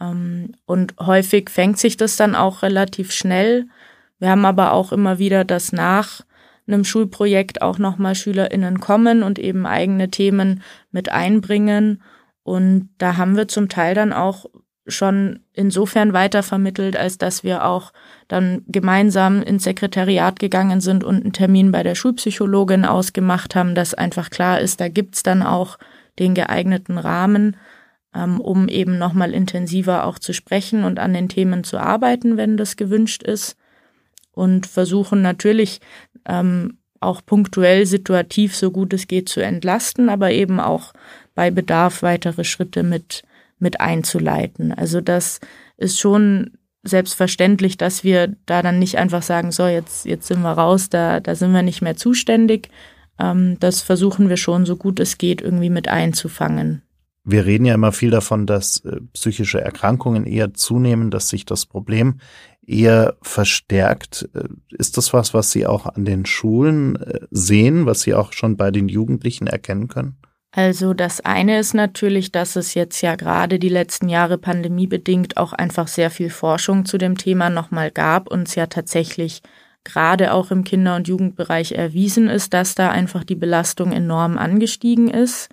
Ähm, 0.00 0.52
und 0.64 0.94
häufig 0.98 1.50
fängt 1.50 1.78
sich 1.78 1.98
das 1.98 2.16
dann 2.16 2.34
auch 2.34 2.62
relativ 2.62 3.12
schnell. 3.12 3.66
Wir 4.18 4.30
haben 4.30 4.46
aber 4.46 4.72
auch 4.72 4.92
immer 4.92 5.18
wieder, 5.18 5.44
dass 5.44 5.72
nach 5.72 6.22
einem 6.68 6.84
Schulprojekt 6.84 7.62
auch 7.62 7.78
nochmal 7.78 8.14
SchülerInnen 8.14 8.80
kommen 8.80 9.22
und 9.22 9.38
eben 9.38 9.66
eigene 9.66 10.10
Themen 10.10 10.62
mit 10.90 11.10
einbringen. 11.10 12.02
Und 12.42 12.90
da 12.98 13.16
haben 13.16 13.36
wir 13.36 13.48
zum 13.48 13.68
Teil 13.68 13.94
dann 13.94 14.12
auch 14.12 14.46
schon 14.88 15.40
insofern 15.52 16.12
weitervermittelt, 16.12 16.96
als 16.96 17.18
dass 17.18 17.44
wir 17.44 17.64
auch 17.64 17.92
dann 18.26 18.62
gemeinsam 18.66 19.42
ins 19.42 19.64
Sekretariat 19.64 20.38
gegangen 20.38 20.80
sind 20.80 21.04
und 21.04 21.22
einen 21.22 21.32
Termin 21.32 21.70
bei 21.72 21.82
der 21.82 21.94
Schulpsychologin 21.94 22.84
ausgemacht 22.84 23.54
haben, 23.54 23.74
dass 23.74 23.94
einfach 23.94 24.30
klar 24.30 24.60
ist, 24.60 24.80
da 24.80 24.88
gibt's 24.88 25.22
dann 25.22 25.42
auch 25.42 25.78
den 26.18 26.34
geeigneten 26.34 26.98
Rahmen, 26.98 27.56
ähm, 28.14 28.40
um 28.40 28.68
eben 28.68 28.98
nochmal 28.98 29.32
intensiver 29.32 30.04
auch 30.04 30.18
zu 30.18 30.32
sprechen 30.32 30.84
und 30.84 30.98
an 30.98 31.12
den 31.14 31.28
Themen 31.28 31.64
zu 31.64 31.78
arbeiten, 31.78 32.36
wenn 32.36 32.56
das 32.56 32.76
gewünscht 32.76 33.22
ist. 33.22 33.56
Und 34.32 34.66
versuchen 34.66 35.20
natürlich 35.20 35.80
ähm, 36.28 36.78
auch 37.00 37.24
punktuell 37.24 37.86
situativ 37.86 38.56
so 38.56 38.70
gut 38.70 38.92
es 38.92 39.06
geht 39.06 39.28
zu 39.28 39.40
entlasten, 39.40 40.08
aber 40.08 40.30
eben 40.32 40.60
auch 40.60 40.92
bei 41.34 41.50
Bedarf 41.50 42.02
weitere 42.02 42.44
Schritte 42.44 42.82
mit, 42.82 43.22
mit 43.58 43.80
einzuleiten. 43.80 44.72
Also 44.72 45.00
das 45.00 45.40
ist 45.76 45.98
schon 46.00 46.58
selbstverständlich, 46.82 47.76
dass 47.76 48.04
wir 48.04 48.34
da 48.46 48.62
dann 48.62 48.78
nicht 48.78 48.98
einfach 48.98 49.22
sagen, 49.22 49.52
so, 49.52 49.66
jetzt, 49.66 50.06
jetzt 50.06 50.26
sind 50.26 50.42
wir 50.42 50.52
raus, 50.52 50.88
da, 50.88 51.20
da 51.20 51.34
sind 51.34 51.52
wir 51.52 51.62
nicht 51.62 51.82
mehr 51.82 51.96
zuständig. 51.96 52.68
Ähm, 53.18 53.56
das 53.60 53.82
versuchen 53.82 54.28
wir 54.28 54.36
schon, 54.36 54.66
so 54.66 54.76
gut 54.76 55.00
es 55.00 55.18
geht, 55.18 55.40
irgendwie 55.40 55.70
mit 55.70 55.88
einzufangen. 55.88 56.82
Wir 57.24 57.44
reden 57.44 57.66
ja 57.66 57.74
immer 57.74 57.92
viel 57.92 58.10
davon, 58.10 58.46
dass 58.46 58.84
äh, 58.84 59.00
psychische 59.12 59.60
Erkrankungen 59.60 60.24
eher 60.24 60.54
zunehmen, 60.54 61.10
dass 61.10 61.28
sich 61.28 61.44
das 61.44 61.66
Problem 61.66 62.20
eher 62.68 63.16
verstärkt. 63.22 64.28
Äh, 64.34 64.48
ist 64.70 64.96
das 64.96 65.12
was, 65.12 65.34
was 65.34 65.50
Sie 65.50 65.66
auch 65.66 65.86
an 65.86 66.04
den 66.04 66.26
Schulen 66.26 66.96
äh, 66.96 67.20
sehen, 67.30 67.86
was 67.86 68.02
Sie 68.02 68.14
auch 68.14 68.32
schon 68.32 68.56
bei 68.56 68.70
den 68.70 68.88
Jugendlichen 68.88 69.46
erkennen 69.46 69.88
können? 69.88 70.16
Also 70.52 70.94
das 70.94 71.20
eine 71.20 71.58
ist 71.58 71.74
natürlich, 71.74 72.32
dass 72.32 72.56
es 72.56 72.74
jetzt 72.74 73.00
ja 73.02 73.16
gerade 73.16 73.58
die 73.58 73.68
letzten 73.68 74.08
Jahre 74.08 74.38
pandemiebedingt 74.38 75.36
auch 75.36 75.52
einfach 75.52 75.88
sehr 75.88 76.10
viel 76.10 76.30
Forschung 76.30 76.84
zu 76.84 76.96
dem 76.96 77.18
Thema 77.18 77.50
nochmal 77.50 77.90
gab 77.90 78.30
und 78.30 78.48
es 78.48 78.54
ja 78.54 78.66
tatsächlich 78.66 79.42
gerade 79.84 80.32
auch 80.32 80.50
im 80.50 80.64
Kinder- 80.64 80.96
und 80.96 81.08
Jugendbereich 81.08 81.72
erwiesen 81.72 82.28
ist, 82.28 82.54
dass 82.54 82.74
da 82.74 82.90
einfach 82.90 83.24
die 83.24 83.34
Belastung 83.34 83.92
enorm 83.92 84.38
angestiegen 84.38 85.08
ist. 85.08 85.48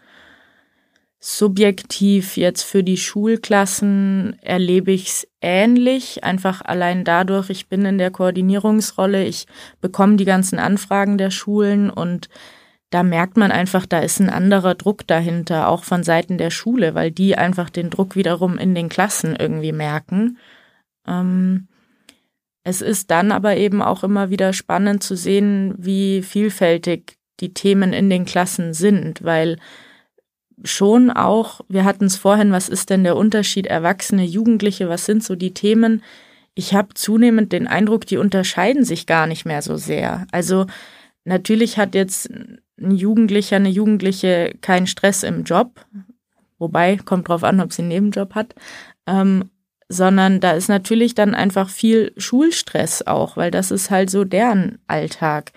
Subjektiv 1.27 2.37
jetzt 2.37 2.61
für 2.61 2.83
die 2.83 2.97
Schulklassen 2.97 4.37
erlebe 4.43 4.91
ich 4.91 5.07
es 5.07 5.27
ähnlich, 5.41 6.23
einfach 6.23 6.61
allein 6.63 7.03
dadurch, 7.03 7.49
ich 7.49 7.67
bin 7.67 7.83
in 7.83 7.97
der 7.97 8.11
Koordinierungsrolle, 8.11 9.25
ich 9.25 9.47
bekomme 9.81 10.17
die 10.17 10.25
ganzen 10.25 10.59
Anfragen 10.59 11.17
der 11.17 11.31
Schulen 11.31 11.89
und 11.89 12.29
da 12.91 13.01
merkt 13.01 13.37
man 13.37 13.49
einfach, 13.51 13.87
da 13.87 14.01
ist 14.01 14.19
ein 14.19 14.29
anderer 14.29 14.75
Druck 14.75 15.07
dahinter, 15.07 15.67
auch 15.69 15.83
von 15.83 16.03
Seiten 16.03 16.37
der 16.37 16.51
Schule, 16.51 16.93
weil 16.93 17.09
die 17.09 17.35
einfach 17.35 17.71
den 17.71 17.89
Druck 17.89 18.15
wiederum 18.15 18.59
in 18.59 18.75
den 18.75 18.87
Klassen 18.87 19.35
irgendwie 19.35 19.71
merken. 19.71 20.37
Ähm, 21.07 21.67
es 22.63 22.81
ist 22.81 23.09
dann 23.09 23.31
aber 23.31 23.57
eben 23.57 23.81
auch 23.81 24.03
immer 24.03 24.29
wieder 24.29 24.53
spannend 24.53 25.01
zu 25.01 25.17
sehen, 25.17 25.73
wie 25.79 26.21
vielfältig 26.21 27.17
die 27.39 27.55
Themen 27.55 27.93
in 27.93 28.11
den 28.11 28.25
Klassen 28.25 28.75
sind, 28.75 29.23
weil 29.23 29.57
schon 30.63 31.11
auch, 31.11 31.61
wir 31.67 31.83
hatten 31.83 32.05
es 32.05 32.15
vorhin, 32.15 32.51
was 32.51 32.69
ist 32.69 32.89
denn 32.89 33.03
der 33.03 33.15
Unterschied 33.15 33.67
Erwachsene, 33.67 34.23
Jugendliche, 34.23 34.89
was 34.89 35.05
sind 35.05 35.23
so 35.23 35.35
die 35.35 35.53
Themen? 35.53 36.03
Ich 36.53 36.73
habe 36.73 36.93
zunehmend 36.93 37.51
den 37.51 37.67
Eindruck, 37.67 38.05
die 38.05 38.17
unterscheiden 38.17 38.85
sich 38.85 39.05
gar 39.05 39.27
nicht 39.27 39.45
mehr 39.45 39.61
so 39.61 39.75
sehr. 39.75 40.25
Also 40.31 40.65
natürlich 41.25 41.77
hat 41.77 41.95
jetzt 41.95 42.29
ein 42.29 42.91
Jugendlicher, 42.91 43.57
eine 43.57 43.69
Jugendliche 43.69 44.53
keinen 44.61 44.87
Stress 44.87 45.23
im 45.23 45.43
Job, 45.43 45.85
wobei 46.57 46.97
kommt 46.97 47.27
drauf 47.27 47.43
an, 47.43 47.59
ob 47.59 47.73
sie 47.73 47.81
einen 47.81 47.89
Nebenjob 47.89 48.35
hat, 48.35 48.55
ähm, 49.07 49.49
sondern 49.89 50.39
da 50.39 50.51
ist 50.51 50.69
natürlich 50.69 51.15
dann 51.15 51.35
einfach 51.35 51.69
viel 51.69 52.13
Schulstress 52.17 53.05
auch, 53.05 53.37
weil 53.37 53.51
das 53.51 53.71
ist 53.71 53.91
halt 53.91 54.09
so 54.09 54.23
deren 54.23 54.79
Alltag 54.87 55.51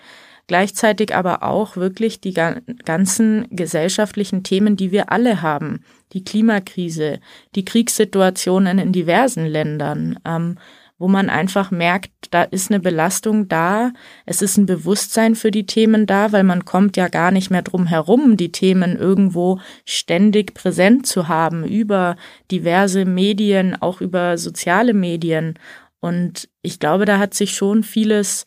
gleichzeitig 0.49 1.15
aber 1.15 1.43
auch 1.43 1.77
wirklich 1.77 2.19
die 2.19 2.33
ganzen 2.33 3.45
gesellschaftlichen 3.51 4.41
Themen, 4.43 4.75
die 4.75 4.91
wir 4.91 5.11
alle 5.11 5.43
haben. 5.43 5.85
Die 6.11 6.23
Klimakrise, 6.23 7.19
die 7.55 7.63
Kriegssituationen 7.63 8.79
in 8.79 8.91
diversen 8.91 9.45
Ländern, 9.45 10.19
ähm, 10.25 10.57
wo 10.97 11.07
man 11.07 11.29
einfach 11.29 11.69
merkt, 11.69 12.11
da 12.31 12.41
ist 12.41 12.71
eine 12.71 12.79
Belastung 12.79 13.47
da, 13.47 13.93
es 14.25 14.41
ist 14.41 14.57
ein 14.57 14.65
Bewusstsein 14.65 15.35
für 15.35 15.51
die 15.51 15.67
Themen 15.67 16.07
da, 16.07 16.31
weil 16.31 16.43
man 16.43 16.65
kommt 16.65 16.97
ja 16.97 17.09
gar 17.09 17.29
nicht 17.29 17.51
mehr 17.51 17.61
drum 17.61 17.85
herum, 17.85 18.35
die 18.35 18.51
Themen 18.51 18.97
irgendwo 18.97 19.59
ständig 19.85 20.55
präsent 20.55 21.05
zu 21.05 21.27
haben 21.27 21.63
über 21.63 22.17
diverse 22.49 23.05
Medien, 23.05 23.79
auch 23.79 24.01
über 24.01 24.39
soziale 24.39 24.95
Medien. 24.95 25.59
Und 25.99 26.49
ich 26.63 26.79
glaube, 26.79 27.05
da 27.05 27.19
hat 27.19 27.35
sich 27.35 27.53
schon 27.53 27.83
vieles 27.83 28.45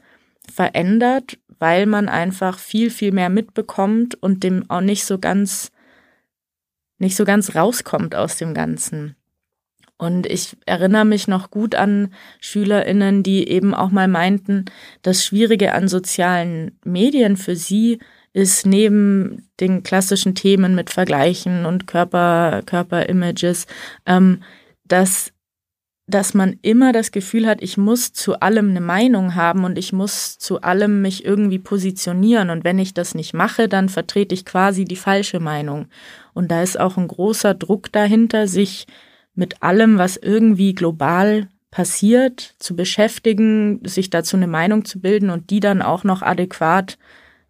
verändert, 0.51 1.39
weil 1.63 1.87
man 1.87 2.09
einfach 2.09 2.59
viel, 2.59 2.91
viel 2.91 3.13
mehr 3.13 3.29
mitbekommt 3.29 4.21
und 4.21 4.43
dem 4.43 4.69
auch 4.69 4.81
nicht 4.81 5.05
so 5.05 5.21
ganz, 5.21 5.71
nicht 6.99 7.15
so 7.15 7.25
ganz 7.25 7.55
rauskommt 7.55 8.17
aus 8.17 8.37
dem 8.37 8.53
Ganzen. 8.53 9.15
Und 9.97 10.27
ich 10.27 10.57
erinnere 10.67 11.05
mich 11.05 11.29
noch 11.29 11.53
gut 11.53 11.77
an 11.77 12.13
SchülerInnen, 12.41 13.23
die 13.23 13.47
eben 13.47 13.75
auch 13.75 13.91
mal 13.93 14.09
meinten, 14.09 14.65
das 15.03 15.25
Schwierige 15.25 15.73
an 15.73 15.87
sozialen 15.87 16.81
Medien 16.85 17.37
für 17.37 17.55
sie 17.55 18.01
ist 18.33 18.67
neben 18.67 19.49
den 19.61 19.85
klassischen 19.85 20.35
Themen 20.35 20.75
mit 20.75 20.91
Vergleichen 20.91 21.65
und 21.65 21.87
Körper, 21.87 22.63
Körperimages, 22.67 23.69
ähm, 24.05 24.43
dass 24.85 25.32
dass 26.15 26.35
man 26.35 26.59
immer 26.63 26.93
das 26.93 27.11
Gefühl 27.11 27.47
hat, 27.47 27.63
ich 27.63 27.77
muss 27.77 28.13
zu 28.13 28.41
allem 28.41 28.71
eine 28.71 28.81
Meinung 28.81 29.35
haben 29.35 29.65
und 29.65 29.79
ich 29.79 29.93
muss 29.93 30.39
zu 30.39 30.61
allem 30.61 31.03
mich 31.03 31.25
irgendwie 31.25 31.59
positionieren. 31.59 32.51
Und 32.51 32.65
wenn 32.65 32.79
ich 32.79 32.95
das 32.95 33.15
nicht 33.15 33.35
mache, 33.35 33.69
dann 33.69 33.89
vertrete 33.89 34.35
ich 34.35 34.45
quasi 34.45 34.85
die 34.85 34.97
falsche 34.97 35.41
Meinung. 35.41 35.87
Und 36.35 36.51
da 36.51 36.63
ist 36.63 36.79
auch 36.79 36.97
ein 36.97 37.09
großer 37.09 37.55
Druck 37.55 37.91
dahinter, 37.93 38.47
sich 38.47 38.87
mit 39.35 39.63
allem, 39.63 39.99
was 39.99 40.17
irgendwie 40.17 40.75
global 40.75 41.49
passiert, 41.71 42.55
zu 42.59 42.77
beschäftigen, 42.77 43.81
sich 43.85 44.11
dazu 44.11 44.37
eine 44.37 44.47
Meinung 44.47 44.85
zu 44.85 45.01
bilden 45.01 45.31
und 45.31 45.51
die 45.51 45.61
dann 45.61 45.83
auch 45.83 46.05
noch 46.05 46.23
adäquat 46.23 46.99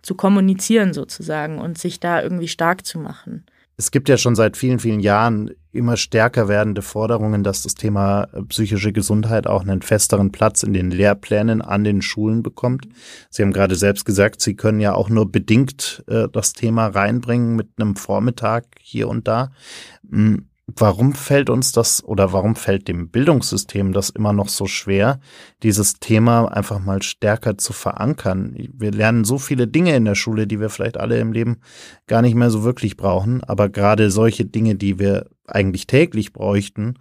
zu 0.01 0.15
kommunizieren 0.15 0.93
sozusagen 0.93 1.59
und 1.59 1.79
sich 1.79 2.01
da 2.01 2.23
irgendwie 2.23 2.49
stark 2.49 2.87
zu 2.87 2.99
machen. 2.99 3.45
Es 3.77 3.91
gibt 3.91 4.09
ja 4.09 4.17
schon 4.17 4.35
seit 4.35 4.57
vielen, 4.57 4.79
vielen 4.79 5.01
Jahren 5.01 5.51
immer 5.73 5.97
stärker 5.97 6.49
werdende 6.49 6.83
Forderungen, 6.83 7.43
dass 7.43 7.63
das 7.63 7.75
Thema 7.75 8.25
äh, 8.33 8.43
psychische 8.43 8.93
Gesundheit 8.93 9.47
auch 9.47 9.63
einen 9.63 9.83
festeren 9.83 10.31
Platz 10.31 10.63
in 10.63 10.73
den 10.73 10.91
Lehrplänen 10.91 11.63
an 11.63 11.83
den 11.83 12.03
Schulen 12.03 12.43
bekommt. 12.43 12.87
Sie 13.31 13.43
haben 13.43 13.53
gerade 13.53 13.75
selbst 13.75 14.05
gesagt, 14.05 14.41
Sie 14.43 14.55
können 14.55 14.81
ja 14.81 14.95
auch 14.95 15.09
nur 15.09 15.31
bedingt 15.33 16.05
äh, 16.09 16.29
das 16.31 16.53
Thema 16.53 16.89
reinbringen 16.89 17.57
mit 17.57 17.69
einem 17.79 17.97
Vormittag 17.97 18.67
hier 18.81 19.09
und 19.09 19.27
da. 19.27 19.51
Hm, 20.11 20.47
Warum 20.77 21.15
fällt 21.15 21.51
uns 21.51 21.73
das 21.73 22.03
oder 22.05 22.33
warum 22.33 22.57
fällt 22.57 22.89
dem 22.89 23.11
Bildungssystem 23.11 23.93
das 23.93 24.11
immer 24.11 24.33
noch 24.33 24.49
so 24.49 24.67
schwer, 24.67 25.21
dieses 25.63 25.95
Thema 25.95 26.47
einfach 26.47 26.79
mal 26.79 27.03
stärker 27.03 27.59
zu 27.59 27.73
verankern? 27.73 28.55
Wir 28.73 28.91
lernen 28.91 29.25
so 29.25 29.39
viele 29.39 29.67
Dinge 29.67 29.95
in 29.97 30.05
der 30.05 30.15
Schule, 30.15 30.47
die 30.47 30.61
wir 30.61 30.71
vielleicht 30.71 30.97
alle 30.97 31.19
im 31.19 31.33
Leben 31.33 31.59
gar 32.07 32.23
nicht 32.23 32.35
mehr 32.35 32.51
so 32.51 32.65
wirklich 32.65 32.97
brauchen, 32.97 33.43
aber 33.45 33.69
gerade 33.69 34.11
solche 34.11 34.45
Dinge, 34.45 34.75
die 34.75 34.99
wir 34.99 35.29
eigentlich 35.47 35.87
täglich 35.87 36.33
bräuchten, 36.33 36.95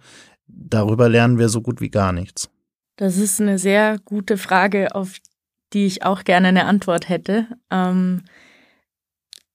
darüber 0.46 1.08
lernen 1.08 1.38
wir 1.38 1.48
so 1.48 1.62
gut 1.62 1.80
wie 1.80 1.90
gar 1.90 2.12
nichts. 2.12 2.50
Das 2.96 3.16
ist 3.16 3.40
eine 3.40 3.58
sehr 3.58 3.98
gute 4.04 4.36
Frage, 4.36 4.94
auf 4.94 5.16
die 5.72 5.86
ich 5.86 6.04
auch 6.04 6.24
gerne 6.24 6.48
eine 6.48 6.66
Antwort 6.66 7.08
hätte. 7.08 7.46
Ähm 7.70 8.22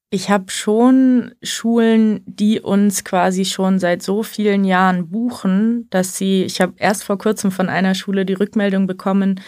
ich 0.10 0.30
habe 0.30 0.50
schon 0.52 1.34
Schulen, 1.44 2.22
die 2.26 2.62
uns 2.62 3.04
quasi 3.04 3.44
schon 3.44 3.78
seit 3.80 4.02
so 4.02 4.24
vielen 4.24 4.64
Jahren 4.64 5.10
buchen, 5.10 5.90
dass 5.90 6.18
sie, 6.18 6.44
ich 6.44 6.62
habe 6.62 6.74
erst 6.78 7.04
vor 7.04 7.18
kurzem 7.18 7.52
von 7.52 7.68
einer 7.68 7.94
Schule 7.94 8.26
die 8.26 8.34
Rückmeldung 8.34 8.88
bekommen, 8.88 9.42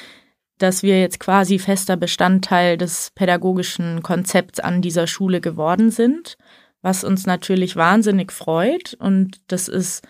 dass 0.57 0.83
wir 0.83 0.99
jetzt 0.99 1.21
quasi 1.21 1.59
fester 1.59 1.95
Bestandteil 1.95 2.77
des 2.77 3.11
pädagogischen 3.15 4.03
Konzepts 4.03 4.59
an 4.59 4.81
dieser 4.81 5.07
Schule 5.07 5.39
geworden 5.39 5.91
sind, 5.91 6.37
was 6.81 7.05
uns 7.05 7.25
natürlich 7.25 7.77
wahnsinnig 7.77 8.33
freut. 8.33 8.95
Und 8.99 9.39
das 9.47 9.69
ist 9.69 10.05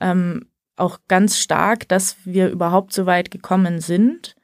ähm, 0.00 0.46
auch 0.76 1.00
ganz 1.08 1.38
stark, 1.38 1.88
dass 1.88 2.16
wir 2.24 2.50
überhaupt 2.50 2.92
so 2.92 3.06
weit 3.06 3.32
gekommen 3.32 3.80
sind. 3.80 4.36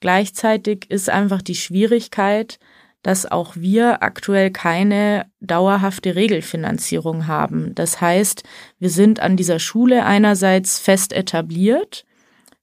Gleichzeitig 0.00 0.90
ist 0.90 1.10
einfach 1.10 1.42
die 1.42 1.56
Schwierigkeit, 1.56 2.58
dass 3.02 3.30
auch 3.30 3.54
wir 3.56 4.02
aktuell 4.02 4.50
keine 4.50 5.26
dauerhafte 5.40 6.16
Regelfinanzierung 6.16 7.26
haben. 7.26 7.74
Das 7.74 8.00
heißt, 8.00 8.42
wir 8.78 8.90
sind 8.90 9.20
an 9.20 9.36
dieser 9.36 9.58
Schule 9.58 10.04
einerseits 10.04 10.78
fest 10.78 11.12
etabliert, 11.12 12.04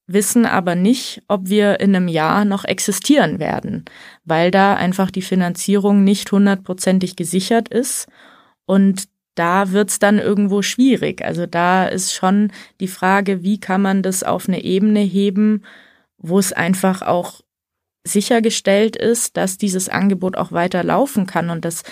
wissen 0.08 0.46
aber 0.46 0.76
nicht, 0.76 1.24
ob 1.28 1.50
wir 1.50 1.80
in 1.80 1.96
einem 1.96 2.08
Jahr 2.08 2.46
noch 2.46 2.66
existieren 2.66 3.40
werden, 3.40 3.86
weil 4.24 4.52
da 4.52 4.76
einfach 4.76 5.10
die 5.10 5.22
Finanzierung 5.22 6.04
nicht 6.04 6.32
hundertprozentig 6.32 7.16
gesichert 7.16 7.70
ist 7.70 8.08
und 8.66 9.08
da 9.36 9.72
wird's 9.72 10.00
dann 10.00 10.18
irgendwo 10.18 10.62
schwierig. 10.62 11.24
Also 11.24 11.46
da 11.46 11.88
ist 11.88 12.14
schon 12.14 12.52
die 12.80 12.88
Frage, 12.88 13.44
wie 13.44 13.60
kann 13.60 13.82
man 13.82 14.02
das 14.02 14.24
auf 14.24 14.48
eine 14.48 14.64
Ebene 14.64 15.02
heben, 15.02 15.64
wo 16.18 16.40
es 16.40 16.54
einfach 16.54 17.02
auch 17.02 17.42
sichergestellt 18.06 18.96
ist, 18.96 19.36
dass 19.36 19.58
dieses 19.58 19.90
Angebot 19.90 20.38
auch 20.38 20.52
weiter 20.52 20.84
laufen 20.84 21.26
kann. 21.26 21.50
Und 21.50 21.66
das 21.66 21.84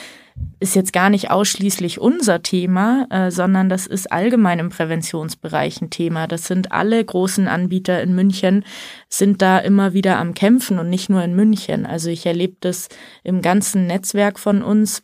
ist 0.59 0.75
jetzt 0.75 0.93
gar 0.93 1.09
nicht 1.09 1.31
ausschließlich 1.31 1.99
unser 1.99 2.41
Thema, 2.41 3.07
äh, 3.09 3.31
sondern 3.31 3.69
das 3.69 3.87
ist 3.87 4.11
allgemein 4.11 4.59
im 4.59 4.69
Präventionsbereich 4.69 5.81
ein 5.81 5.89
Thema. 5.89 6.27
Das 6.27 6.45
sind 6.45 6.71
alle 6.71 7.03
großen 7.03 7.47
Anbieter 7.47 8.01
in 8.01 8.15
München, 8.15 8.63
sind 9.09 9.41
da 9.41 9.59
immer 9.59 9.93
wieder 9.93 10.17
am 10.17 10.33
Kämpfen 10.33 10.79
und 10.79 10.89
nicht 10.89 11.09
nur 11.09 11.23
in 11.23 11.35
München. 11.35 11.85
Also 11.85 12.09
ich 12.09 12.25
erlebe 12.25 12.57
das 12.61 12.89
im 13.23 13.41
ganzen 13.41 13.87
Netzwerk 13.87 14.39
von 14.39 14.61
uns, 14.63 15.03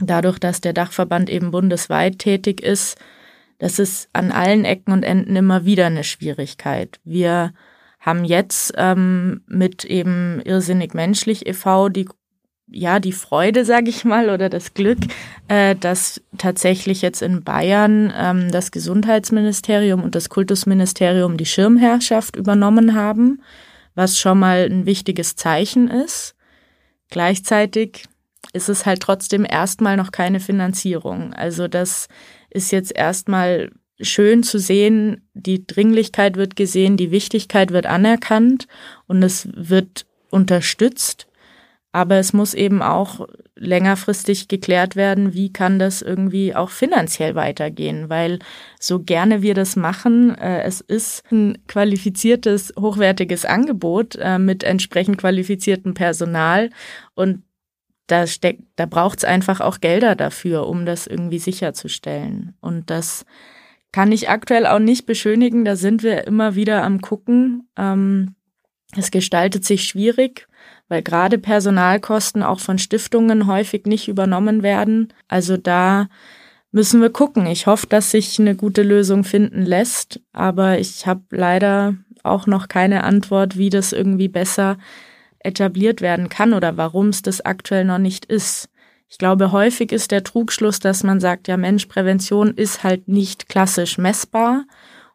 dadurch, 0.00 0.38
dass 0.38 0.60
der 0.60 0.72
Dachverband 0.72 1.28
eben 1.28 1.50
bundesweit 1.50 2.18
tätig 2.18 2.62
ist. 2.62 2.98
Das 3.58 3.78
ist 3.78 4.08
an 4.14 4.32
allen 4.32 4.64
Ecken 4.64 4.92
und 4.92 5.02
Enden 5.02 5.36
immer 5.36 5.64
wieder 5.64 5.86
eine 5.86 6.04
Schwierigkeit. 6.04 6.98
Wir 7.04 7.52
haben 8.00 8.24
jetzt 8.24 8.72
ähm, 8.76 9.42
mit 9.46 9.84
eben 9.84 10.40
Irrsinnig 10.44 10.94
Menschlich 10.94 11.46
e.V. 11.46 11.90
die 11.90 12.08
ja, 12.72 13.00
die 13.00 13.12
Freude, 13.12 13.64
sage 13.64 13.90
ich 13.90 14.04
mal, 14.04 14.30
oder 14.30 14.48
das 14.48 14.74
Glück, 14.74 14.98
äh, 15.48 15.74
dass 15.74 16.22
tatsächlich 16.38 17.02
jetzt 17.02 17.20
in 17.20 17.42
Bayern 17.42 18.12
ähm, 18.16 18.50
das 18.50 18.70
Gesundheitsministerium 18.70 20.02
und 20.02 20.14
das 20.14 20.28
Kultusministerium 20.28 21.36
die 21.36 21.46
Schirmherrschaft 21.46 22.36
übernommen 22.36 22.94
haben, 22.94 23.42
was 23.94 24.18
schon 24.18 24.38
mal 24.38 24.68
ein 24.70 24.86
wichtiges 24.86 25.34
Zeichen 25.34 25.88
ist. 25.88 26.36
Gleichzeitig 27.10 28.04
ist 28.52 28.68
es 28.68 28.86
halt 28.86 29.00
trotzdem 29.00 29.44
erstmal 29.44 29.96
noch 29.96 30.12
keine 30.12 30.38
Finanzierung. 30.38 31.32
Also 31.34 31.66
das 31.66 32.08
ist 32.50 32.70
jetzt 32.70 32.96
erstmal 32.96 33.70
schön 34.02 34.42
zu 34.42 34.58
sehen, 34.58 35.28
die 35.34 35.66
Dringlichkeit 35.66 36.36
wird 36.36 36.56
gesehen, 36.56 36.96
die 36.96 37.10
Wichtigkeit 37.10 37.72
wird 37.72 37.86
anerkannt 37.86 38.66
und 39.06 39.22
es 39.22 39.48
wird 39.54 40.06
unterstützt. 40.30 41.26
Aber 41.92 42.16
es 42.16 42.32
muss 42.32 42.54
eben 42.54 42.82
auch 42.82 43.26
längerfristig 43.56 44.46
geklärt 44.46 44.94
werden, 44.94 45.34
wie 45.34 45.52
kann 45.52 45.80
das 45.80 46.02
irgendwie 46.02 46.54
auch 46.54 46.70
finanziell 46.70 47.34
weitergehen, 47.34 48.08
weil 48.08 48.38
so 48.78 49.00
gerne 49.00 49.42
wir 49.42 49.54
das 49.54 49.74
machen, 49.74 50.36
äh, 50.38 50.62
es 50.62 50.80
ist 50.80 51.24
ein 51.32 51.58
qualifiziertes, 51.66 52.72
hochwertiges 52.78 53.44
Angebot 53.44 54.16
äh, 54.16 54.38
mit 54.38 54.62
entsprechend 54.62 55.18
qualifiziertem 55.18 55.94
Personal 55.94 56.70
und 57.14 57.42
da 58.10 58.26
steckt, 58.26 58.62
da 58.76 58.86
braucht 58.86 59.18
es 59.18 59.24
einfach 59.24 59.60
auch 59.60 59.80
Gelder 59.80 60.16
dafür, 60.16 60.66
um 60.66 60.84
das 60.84 61.06
irgendwie 61.06 61.38
sicherzustellen. 61.38 62.54
Und 62.60 62.90
das 62.90 63.24
kann 63.92 64.12
ich 64.12 64.28
aktuell 64.28 64.66
auch 64.66 64.78
nicht 64.78 65.06
beschönigen. 65.06 65.64
Da 65.64 65.76
sind 65.76 66.02
wir 66.02 66.26
immer 66.26 66.54
wieder 66.54 66.82
am 66.84 67.00
Gucken. 67.00 67.68
Ähm, 67.76 68.34
es 68.96 69.10
gestaltet 69.10 69.64
sich 69.64 69.84
schwierig, 69.84 70.48
weil 70.88 71.02
gerade 71.02 71.38
Personalkosten 71.38 72.42
auch 72.42 72.60
von 72.60 72.78
Stiftungen 72.78 73.46
häufig 73.46 73.86
nicht 73.86 74.08
übernommen 74.08 74.62
werden. 74.62 75.12
Also 75.28 75.56
da 75.56 76.08
müssen 76.72 77.00
wir 77.00 77.10
gucken. 77.10 77.46
Ich 77.46 77.66
hoffe, 77.66 77.86
dass 77.86 78.10
sich 78.10 78.38
eine 78.38 78.54
gute 78.56 78.82
Lösung 78.82 79.24
finden 79.24 79.62
lässt, 79.62 80.20
aber 80.32 80.78
ich 80.78 81.06
habe 81.06 81.22
leider 81.30 81.94
auch 82.22 82.46
noch 82.46 82.68
keine 82.68 83.04
Antwort, 83.04 83.56
wie 83.56 83.70
das 83.70 83.92
irgendwie 83.92 84.28
besser 84.28 84.78
etabliert 85.40 86.00
werden 86.00 86.28
kann 86.28 86.52
oder 86.52 86.76
warum 86.76 87.08
es 87.08 87.22
das 87.22 87.40
aktuell 87.40 87.84
noch 87.84 87.98
nicht 87.98 88.26
ist. 88.26 88.69
Ich 89.10 89.18
glaube, 89.18 89.50
häufig 89.50 89.90
ist 89.90 90.12
der 90.12 90.22
Trugschluss, 90.22 90.78
dass 90.78 91.02
man 91.02 91.18
sagt, 91.18 91.48
ja 91.48 91.56
Mensch, 91.56 91.86
Prävention 91.86 92.54
ist 92.54 92.84
halt 92.84 93.08
nicht 93.08 93.48
klassisch 93.48 93.98
messbar 93.98 94.64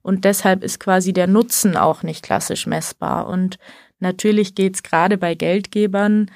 und 0.02 0.26
deshalb 0.26 0.64
ist 0.64 0.82
quasi 0.82 1.14
der 1.14 1.28
Nutzen 1.28 1.78
auch 1.78 2.04
nicht 2.04 2.22
klassisch 2.22 2.68
messbar. 2.68 3.28
Und 3.28 3.58
natürlich 4.00 4.54
geht 4.54 4.76
es 4.76 4.84
gerade 4.84 5.18
bei 5.18 5.34
Geldgebern 5.34 6.30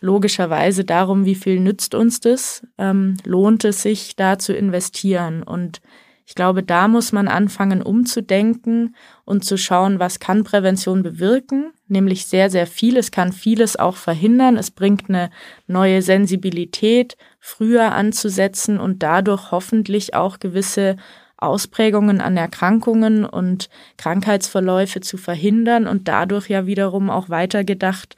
logischerweise 0.00 0.84
darum, 0.84 1.24
wie 1.24 1.34
viel 1.34 1.60
nützt 1.60 1.94
uns 1.94 2.20
das, 2.20 2.62
ähm, 2.76 3.16
lohnt 3.24 3.64
es 3.64 3.80
sich 3.80 4.14
da 4.14 4.38
zu 4.38 4.52
investieren. 4.52 5.42
Und 5.42 5.80
ich 6.26 6.34
glaube, 6.34 6.64
da 6.64 6.88
muss 6.88 7.12
man 7.12 7.28
anfangen 7.28 7.82
umzudenken 7.82 8.96
und 9.24 9.44
zu 9.44 9.56
schauen, 9.56 10.00
was 10.00 10.18
kann 10.18 10.42
Prävention 10.42 11.04
bewirken, 11.04 11.72
nämlich 11.86 12.26
sehr, 12.26 12.50
sehr 12.50 12.66
viel. 12.66 12.96
Es 12.96 13.12
kann 13.12 13.32
vieles 13.32 13.78
auch 13.78 13.96
verhindern. 13.96 14.56
Es 14.56 14.72
bringt 14.72 15.08
eine 15.08 15.30
neue 15.68 16.02
Sensibilität, 16.02 17.16
früher 17.38 17.92
anzusetzen 17.92 18.80
und 18.80 19.04
dadurch 19.04 19.52
hoffentlich 19.52 20.14
auch 20.14 20.40
gewisse 20.40 20.96
Ausprägungen 21.36 22.20
an 22.20 22.36
Erkrankungen 22.36 23.24
und 23.24 23.68
Krankheitsverläufe 23.96 25.00
zu 25.00 25.18
verhindern 25.18 25.86
und 25.86 26.08
dadurch 26.08 26.48
ja 26.48 26.66
wiederum 26.66 27.08
auch 27.08 27.28
weitergedacht, 27.28 28.16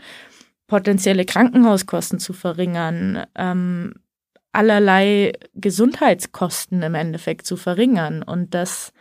potenzielle 0.66 1.26
Krankenhauskosten 1.26 2.20
zu 2.20 2.32
verringern, 2.32 3.26
ähm, 3.34 3.94
allerlei 4.52 5.32
Gesundheitskosten 5.54 6.82
im 6.82 6.94
Endeffekt 6.94 7.46
zu 7.46 7.56
verringern. 7.56 8.22
Und 8.22 8.54
das 8.54 8.92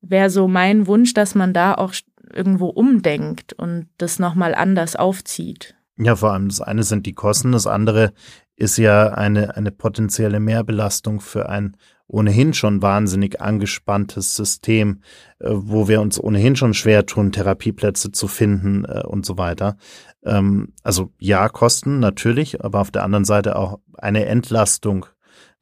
wäre 0.00 0.30
so 0.30 0.48
mein 0.48 0.86
Wunsch, 0.86 1.14
dass 1.14 1.34
man 1.34 1.52
da 1.52 1.74
auch 1.74 1.94
irgendwo 2.32 2.68
umdenkt 2.68 3.52
und 3.52 3.88
das 3.98 4.18
nochmal 4.18 4.54
anders 4.54 4.96
aufzieht. 4.96 5.74
Ja, 5.98 6.16
vor 6.16 6.32
allem 6.32 6.48
das 6.48 6.60
eine 6.60 6.82
sind 6.82 7.06
die 7.06 7.12
Kosten, 7.12 7.52
das 7.52 7.66
andere 7.66 8.12
ist 8.56 8.78
ja 8.78 9.08
eine, 9.08 9.56
eine 9.56 9.70
potenzielle 9.70 10.40
Mehrbelastung 10.40 11.20
für 11.20 11.48
ein 11.48 11.76
ohnehin 12.06 12.54
schon 12.54 12.82
wahnsinnig 12.82 13.40
angespanntes 13.40 14.34
System, 14.34 15.00
äh, 15.38 15.48
wo 15.50 15.88
wir 15.88 16.00
uns 16.00 16.22
ohnehin 16.22 16.56
schon 16.56 16.74
schwer 16.74 17.06
tun, 17.06 17.32
Therapieplätze 17.32 18.10
zu 18.10 18.28
finden 18.28 18.84
äh, 18.84 19.02
und 19.06 19.24
so 19.24 19.38
weiter. 19.38 19.76
Ähm, 20.24 20.72
also 20.82 21.12
ja, 21.18 21.48
Kosten 21.48 21.98
natürlich, 21.98 22.62
aber 22.62 22.80
auf 22.80 22.90
der 22.90 23.04
anderen 23.04 23.24
Seite 23.24 23.56
auch 23.56 23.78
eine 23.98 24.26
Entlastung 24.26 25.06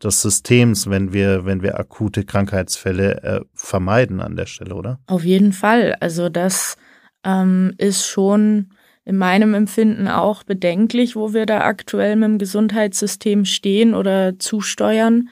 des 0.02 0.22
Systems, 0.22 0.88
wenn 0.88 1.12
wir, 1.12 1.44
wenn 1.44 1.62
wir 1.62 1.78
akute 1.78 2.24
Krankheitsfälle 2.24 3.22
äh, 3.22 3.40
vermeiden 3.54 4.20
an 4.20 4.36
der 4.36 4.46
Stelle, 4.46 4.74
oder? 4.74 5.00
Auf 5.06 5.24
jeden 5.24 5.52
Fall. 5.52 5.96
Also 6.00 6.28
das 6.28 6.76
ähm, 7.24 7.74
ist 7.78 8.06
schon 8.06 8.70
in 9.04 9.16
meinem 9.16 9.54
Empfinden 9.54 10.06
auch 10.06 10.42
bedenklich, 10.42 11.16
wo 11.16 11.32
wir 11.32 11.46
da 11.46 11.62
aktuell 11.62 12.14
mit 12.14 12.28
dem 12.28 12.38
Gesundheitssystem 12.38 13.44
stehen 13.44 13.94
oder 13.94 14.38
zusteuern. 14.38 15.30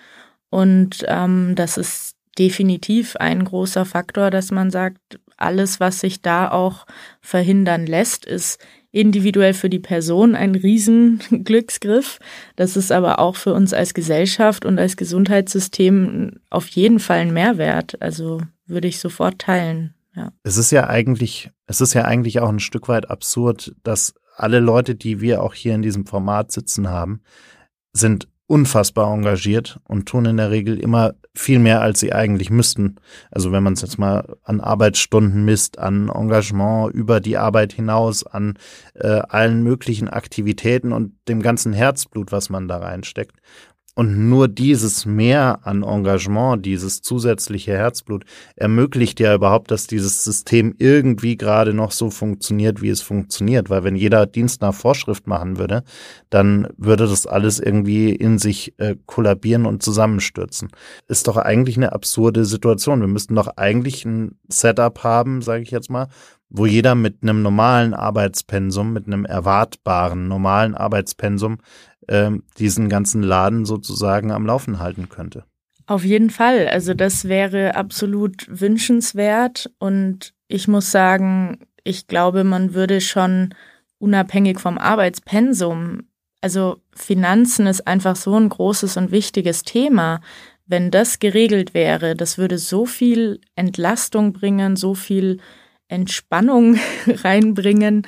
Und 0.48 1.04
ähm, 1.06 1.52
das 1.54 1.76
ist 1.76 2.16
definitiv 2.38 3.16
ein 3.16 3.44
großer 3.44 3.84
Faktor, 3.84 4.30
dass 4.30 4.50
man 4.50 4.70
sagt, 4.70 5.20
alles, 5.36 5.80
was 5.80 6.00
sich 6.00 6.22
da 6.22 6.50
auch 6.50 6.86
verhindern 7.20 7.86
lässt, 7.86 8.24
ist 8.24 8.58
individuell 8.96 9.52
für 9.52 9.68
die 9.68 9.78
Person 9.78 10.34
ein 10.34 10.54
Riesenglücksgriff. 10.54 12.18
Das 12.56 12.76
ist 12.76 12.90
aber 12.90 13.18
auch 13.18 13.36
für 13.36 13.52
uns 13.52 13.74
als 13.74 13.92
Gesellschaft 13.92 14.64
und 14.64 14.78
als 14.78 14.96
Gesundheitssystem 14.96 16.40
auf 16.48 16.66
jeden 16.68 16.98
Fall 16.98 17.18
ein 17.18 17.32
Mehrwert. 17.32 18.00
Also 18.00 18.40
würde 18.66 18.88
ich 18.88 18.98
sofort 18.98 19.38
teilen. 19.38 19.94
Ja. 20.14 20.32
Es 20.44 20.56
ist 20.56 20.70
ja 20.70 20.88
eigentlich, 20.88 21.50
es 21.66 21.82
ist 21.82 21.92
ja 21.92 22.06
eigentlich 22.06 22.40
auch 22.40 22.48
ein 22.48 22.58
Stück 22.58 22.88
weit 22.88 23.10
absurd, 23.10 23.74
dass 23.82 24.14
alle 24.34 24.60
Leute, 24.60 24.94
die 24.94 25.20
wir 25.20 25.42
auch 25.42 25.52
hier 25.52 25.74
in 25.74 25.82
diesem 25.82 26.06
Format 26.06 26.50
sitzen 26.50 26.88
haben, 26.88 27.20
sind 27.92 28.28
unfassbar 28.46 29.12
engagiert 29.12 29.78
und 29.84 30.06
tun 30.06 30.24
in 30.24 30.38
der 30.38 30.50
Regel 30.50 30.80
immer 30.80 31.14
viel 31.36 31.58
mehr, 31.58 31.80
als 31.82 32.00
sie 32.00 32.12
eigentlich 32.12 32.50
müssten. 32.50 32.96
Also 33.30 33.52
wenn 33.52 33.62
man 33.62 33.74
es 33.74 33.82
jetzt 33.82 33.98
mal 33.98 34.36
an 34.42 34.60
Arbeitsstunden 34.60 35.44
misst, 35.44 35.78
an 35.78 36.08
Engagement 36.08 36.92
über 36.94 37.20
die 37.20 37.36
Arbeit 37.36 37.72
hinaus, 37.72 38.24
an 38.24 38.58
äh, 38.94 39.20
allen 39.28 39.62
möglichen 39.62 40.08
Aktivitäten 40.08 40.92
und 40.92 41.12
dem 41.28 41.42
ganzen 41.42 41.72
Herzblut, 41.72 42.32
was 42.32 42.50
man 42.50 42.68
da 42.68 42.78
reinsteckt. 42.78 43.36
Und 43.98 44.28
nur 44.28 44.46
dieses 44.46 45.06
Mehr 45.06 45.60
an 45.62 45.82
Engagement, 45.82 46.66
dieses 46.66 47.00
zusätzliche 47.00 47.72
Herzblut 47.72 48.26
ermöglicht 48.54 49.20
ja 49.20 49.34
überhaupt, 49.34 49.70
dass 49.70 49.86
dieses 49.86 50.22
System 50.22 50.74
irgendwie 50.76 51.38
gerade 51.38 51.72
noch 51.72 51.92
so 51.92 52.10
funktioniert, 52.10 52.82
wie 52.82 52.90
es 52.90 53.00
funktioniert. 53.00 53.70
Weil 53.70 53.84
wenn 53.84 53.96
jeder 53.96 54.26
Dienst 54.26 54.60
nach 54.60 54.74
Vorschrift 54.74 55.26
machen 55.26 55.56
würde, 55.56 55.82
dann 56.28 56.68
würde 56.76 57.06
das 57.06 57.26
alles 57.26 57.58
irgendwie 57.58 58.10
in 58.10 58.36
sich 58.38 58.74
äh, 58.76 58.96
kollabieren 59.06 59.64
und 59.64 59.82
zusammenstürzen. 59.82 60.68
Ist 61.08 61.26
doch 61.26 61.38
eigentlich 61.38 61.78
eine 61.78 61.92
absurde 61.92 62.44
Situation. 62.44 63.00
Wir 63.00 63.08
müssten 63.08 63.34
doch 63.34 63.48
eigentlich 63.56 64.04
ein 64.04 64.38
Setup 64.50 65.02
haben, 65.04 65.40
sage 65.40 65.62
ich 65.62 65.70
jetzt 65.70 65.88
mal, 65.88 66.08
wo 66.50 66.66
jeder 66.66 66.94
mit 66.94 67.22
einem 67.22 67.40
normalen 67.40 67.94
Arbeitspensum, 67.94 68.92
mit 68.92 69.06
einem 69.06 69.24
erwartbaren 69.24 70.28
normalen 70.28 70.74
Arbeitspensum 70.74 71.58
ähm, 72.08 72.42
diesen 72.58 72.88
ganzen 72.88 73.22
Laden 73.22 73.64
sozusagen 73.64 74.30
am 74.32 74.46
Laufen 74.46 74.78
halten 74.78 75.08
könnte. 75.08 75.44
Auf 75.86 76.04
jeden 76.04 76.30
Fall. 76.30 76.68
Also 76.68 76.94
das 76.94 77.26
wäre 77.26 77.76
absolut 77.76 78.46
wünschenswert 78.48 79.70
und 79.78 80.34
ich 80.48 80.66
muss 80.68 80.90
sagen, 80.90 81.60
ich 81.84 82.06
glaube, 82.08 82.42
man 82.44 82.74
würde 82.74 83.00
schon 83.00 83.54
unabhängig 83.98 84.58
vom 84.58 84.78
Arbeitspensum, 84.78 86.02
also 86.46 86.76
Finanzen 86.94 87.66
ist 87.66 87.88
einfach 87.88 88.14
so 88.14 88.38
ein 88.38 88.48
großes 88.48 88.96
und 88.96 89.10
wichtiges 89.10 89.62
Thema. 89.62 90.20
Wenn 90.64 90.92
das 90.92 91.18
geregelt 91.18 91.74
wäre, 91.74 92.14
das 92.14 92.38
würde 92.38 92.58
so 92.58 92.86
viel 92.86 93.40
Entlastung 93.56 94.32
bringen, 94.32 94.76
so 94.76 94.94
viel 94.94 95.38
Entspannung 95.88 96.78
reinbringen, 97.06 98.06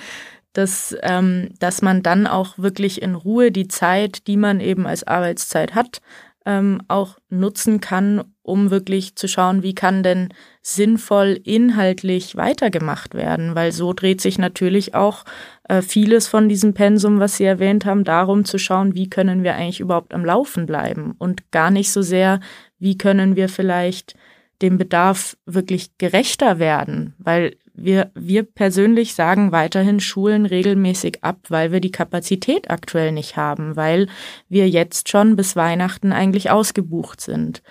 dass, 0.52 0.96
ähm, 1.02 1.50
dass 1.58 1.82
man 1.82 2.02
dann 2.02 2.26
auch 2.26 2.58
wirklich 2.58 3.02
in 3.02 3.14
Ruhe 3.14 3.52
die 3.52 3.68
Zeit, 3.68 4.26
die 4.26 4.36
man 4.36 4.60
eben 4.60 4.86
als 4.86 5.04
Arbeitszeit 5.04 5.74
hat, 5.74 6.00
ähm, 6.48 6.80
auch 6.88 7.18
nutzen 7.28 7.80
kann, 7.80 8.24
um 8.42 8.70
wirklich 8.70 9.16
zu 9.16 9.28
schauen, 9.28 9.62
wie 9.62 9.74
kann 9.74 10.02
denn 10.02 10.32
sinnvoll 10.62 11.38
inhaltlich 11.44 12.36
weitergemacht 12.36 13.14
werden, 13.14 13.54
weil 13.54 13.70
so 13.72 13.92
dreht 13.92 14.22
sich 14.22 14.38
natürlich 14.38 14.94
auch 14.94 15.24
äh, 15.68 15.82
vieles 15.82 16.26
von 16.26 16.48
diesem 16.48 16.72
Pensum, 16.72 17.20
was 17.20 17.36
Sie 17.36 17.44
erwähnt 17.44 17.84
haben, 17.84 18.02
darum 18.02 18.46
zu 18.46 18.56
schauen, 18.56 18.94
wie 18.94 19.10
können 19.10 19.42
wir 19.42 19.56
eigentlich 19.56 19.80
überhaupt 19.80 20.14
am 20.14 20.24
Laufen 20.24 20.64
bleiben 20.64 21.14
und 21.18 21.52
gar 21.52 21.70
nicht 21.70 21.92
so 21.92 22.00
sehr, 22.00 22.40
wie 22.78 22.96
können 22.96 23.36
wir 23.36 23.50
vielleicht 23.50 24.14
dem 24.62 24.78
Bedarf 24.78 25.36
wirklich 25.44 25.98
gerechter 25.98 26.58
werden, 26.58 27.14
weil 27.18 27.56
wir, 27.82 28.10
wir 28.14 28.42
persönlich 28.42 29.14
sagen 29.14 29.52
weiterhin 29.52 30.00
Schulen 30.00 30.46
regelmäßig 30.46 31.22
ab, 31.22 31.38
weil 31.48 31.72
wir 31.72 31.80
die 31.80 31.92
Kapazität 31.92 32.70
aktuell 32.70 33.12
nicht 33.12 33.36
haben, 33.36 33.76
weil 33.76 34.08
wir 34.48 34.68
jetzt 34.68 35.08
schon 35.08 35.36
bis 35.36 35.56
Weihnachten 35.56 36.12
eigentlich 36.12 36.50
ausgebucht 36.50 37.20
sind. 37.20 37.62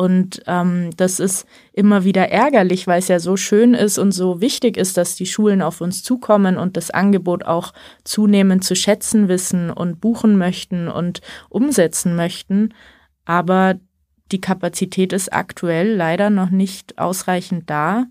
Und 0.00 0.40
ähm, 0.46 0.90
das 0.96 1.20
ist 1.20 1.46
immer 1.74 2.04
wieder 2.04 2.30
ärgerlich, 2.30 2.86
weil 2.86 3.00
es 3.00 3.08
ja 3.08 3.20
so 3.20 3.36
schön 3.36 3.74
ist 3.74 3.98
und 3.98 4.12
so 4.12 4.40
wichtig 4.40 4.78
ist, 4.78 4.96
dass 4.96 5.14
die 5.14 5.26
Schulen 5.26 5.60
auf 5.60 5.82
uns 5.82 6.02
zukommen 6.02 6.56
und 6.56 6.78
das 6.78 6.90
Angebot 6.90 7.44
auch 7.44 7.74
zunehmend 8.02 8.64
zu 8.64 8.74
schätzen 8.74 9.28
wissen 9.28 9.70
und 9.70 10.00
buchen 10.00 10.38
möchten 10.38 10.88
und 10.88 11.20
umsetzen 11.50 12.16
möchten. 12.16 12.72
Aber 13.26 13.74
die 14.32 14.40
Kapazität 14.40 15.12
ist 15.12 15.34
aktuell 15.34 15.94
leider 15.94 16.30
noch 16.30 16.48
nicht 16.48 16.98
ausreichend 16.98 17.68
da. 17.68 18.06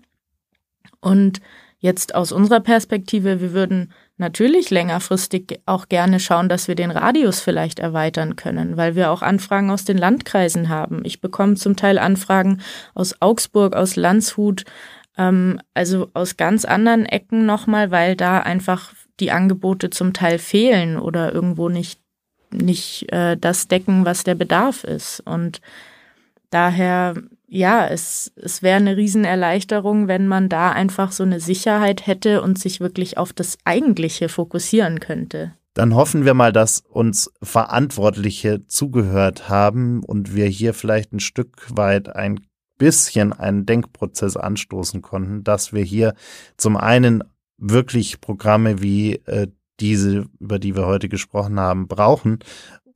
Und 1.00 1.40
jetzt 1.78 2.14
aus 2.14 2.30
unserer 2.32 2.60
Perspektive, 2.60 3.40
wir 3.40 3.52
würden 3.52 3.92
natürlich 4.18 4.70
längerfristig 4.70 5.60
auch 5.64 5.88
gerne 5.88 6.20
schauen, 6.20 6.48
dass 6.48 6.68
wir 6.68 6.74
den 6.74 6.90
Radius 6.90 7.40
vielleicht 7.40 7.78
erweitern 7.78 8.36
können, 8.36 8.76
weil 8.76 8.94
wir 8.94 9.10
auch 9.10 9.22
Anfragen 9.22 9.70
aus 9.70 9.84
den 9.84 9.96
Landkreisen 9.96 10.68
haben. 10.68 11.00
Ich 11.04 11.22
bekomme 11.22 11.54
zum 11.54 11.74
Teil 11.74 11.98
Anfragen 11.98 12.60
aus 12.94 13.16
Augsburg, 13.20 13.74
aus 13.74 13.96
Landshut, 13.96 14.64
ähm, 15.16 15.58
also 15.72 16.08
aus 16.12 16.36
ganz 16.36 16.66
anderen 16.66 17.06
Ecken 17.06 17.46
nochmal, 17.46 17.90
weil 17.90 18.14
da 18.14 18.40
einfach 18.40 18.92
die 19.20 19.30
Angebote 19.30 19.90
zum 19.90 20.12
Teil 20.12 20.38
fehlen 20.38 20.98
oder 20.98 21.32
irgendwo 21.32 21.70
nicht, 21.70 22.00
nicht 22.50 23.10
äh, 23.12 23.36
das 23.38 23.68
decken, 23.68 24.04
was 24.04 24.22
der 24.24 24.34
Bedarf 24.34 24.84
ist. 24.84 25.20
Und 25.20 25.62
daher 26.50 27.14
ja, 27.52 27.86
es, 27.88 28.32
es 28.36 28.62
wäre 28.62 28.76
eine 28.76 28.96
Riesenerleichterung, 28.96 30.06
wenn 30.06 30.28
man 30.28 30.48
da 30.48 30.70
einfach 30.70 31.10
so 31.10 31.24
eine 31.24 31.40
Sicherheit 31.40 32.06
hätte 32.06 32.42
und 32.42 32.58
sich 32.58 32.78
wirklich 32.78 33.18
auf 33.18 33.32
das 33.32 33.58
Eigentliche 33.64 34.28
fokussieren 34.28 35.00
könnte. 35.00 35.52
Dann 35.74 35.96
hoffen 35.96 36.24
wir 36.24 36.34
mal, 36.34 36.52
dass 36.52 36.80
uns 36.88 37.30
Verantwortliche 37.42 38.66
zugehört 38.66 39.48
haben 39.48 40.04
und 40.04 40.34
wir 40.34 40.46
hier 40.46 40.74
vielleicht 40.74 41.12
ein 41.12 41.20
Stück 41.20 41.66
weit 41.76 42.14
ein 42.14 42.40
bisschen 42.78 43.32
einen 43.32 43.66
Denkprozess 43.66 44.36
anstoßen 44.36 45.02
konnten, 45.02 45.42
dass 45.42 45.72
wir 45.72 45.82
hier 45.82 46.14
zum 46.56 46.76
einen 46.76 47.24
wirklich 47.58 48.20
Programme 48.20 48.80
wie 48.80 49.14
äh, 49.26 49.48
diese, 49.80 50.26
über 50.38 50.58
die 50.58 50.76
wir 50.76 50.86
heute 50.86 51.08
gesprochen 51.08 51.58
haben, 51.58 51.88
brauchen 51.88 52.38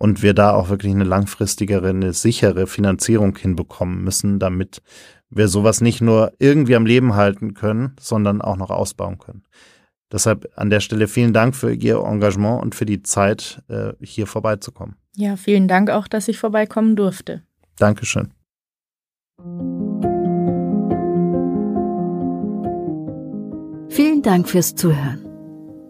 und 0.05 0.23
wir 0.23 0.35
da 0.35 0.53
auch 0.53 0.69
wirklich 0.69 0.93
eine 0.93 1.05
langfristigere, 1.05 1.89
eine 1.89 2.13
sichere 2.13 2.67
Finanzierung 2.67 3.39
hinbekommen 3.39 4.05
müssen, 4.05 4.39
damit 4.39 4.83
wir 5.31 5.49
sowas 5.49 5.81
nicht 5.81 6.03
nur 6.03 6.35
irgendwie 6.39 6.77
am 6.77 6.85
Leben 6.85 7.15
halten 7.15 7.55
können, 7.55 7.97
sondern 7.99 8.43
auch 8.43 8.59
noch 8.59 8.69
ausbauen 8.69 9.17
können. 9.17 9.45
Deshalb 10.13 10.53
an 10.57 10.69
der 10.69 10.81
Stelle 10.81 11.09
vielen 11.09 11.33
Dank 11.33 11.57
für 11.57 11.73
Ihr 11.73 12.05
Engagement 12.05 12.63
und 12.63 12.75
für 12.75 12.85
die 12.85 13.03
Zeit, 13.03 13.63
äh, 13.69 13.95
hier 13.99 14.27
vorbeizukommen. 14.27 14.97
Ja, 15.17 15.37
vielen 15.37 15.69
Dank 15.69 15.89
auch, 15.89 16.07
dass 16.07 16.29
ich 16.29 16.39
vorbeikommen 16.39 16.97
durfte. 16.97 17.43
Dankeschön. 17.79 18.29
Vielen 23.89 24.21
Dank 24.21 24.51
fürs 24.51 24.75
Zuhören. 24.75 25.25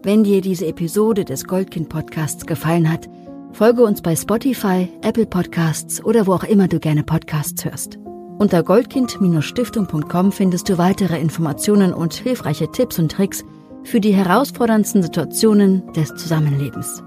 Wenn 0.03 0.23
dir 0.23 0.39
diese 0.39 0.67
Episode 0.67 1.25
des 1.25 1.43
Goldkind 1.43 1.89
Podcasts 1.89 2.45
gefallen 2.45 2.89
hat, 2.89 3.09
folge 3.55 3.83
uns 3.83 4.01
bei 4.01 4.15
Spotify, 4.15 4.89
Apple 5.01 5.25
Podcasts 5.25 6.03
oder 6.03 6.27
wo 6.27 6.33
auch 6.33 6.43
immer 6.43 6.67
du 6.67 6.79
gerne 6.79 7.03
Podcasts 7.03 7.63
hörst. 7.63 7.97
Unter 8.37 8.63
goldkind-stiftung.com 8.63 10.33
findest 10.33 10.67
du 10.67 10.77
weitere 10.77 11.17
Informationen 11.17 11.93
und 11.93 12.13
hilfreiche 12.13 12.69
Tipps 12.69 12.99
und 12.99 13.13
Tricks 13.13 13.45
für 13.83 14.01
die 14.01 14.13
herausforderndsten 14.13 15.01
Situationen 15.01 15.93
des 15.93 16.09
Zusammenlebens. 16.15 17.01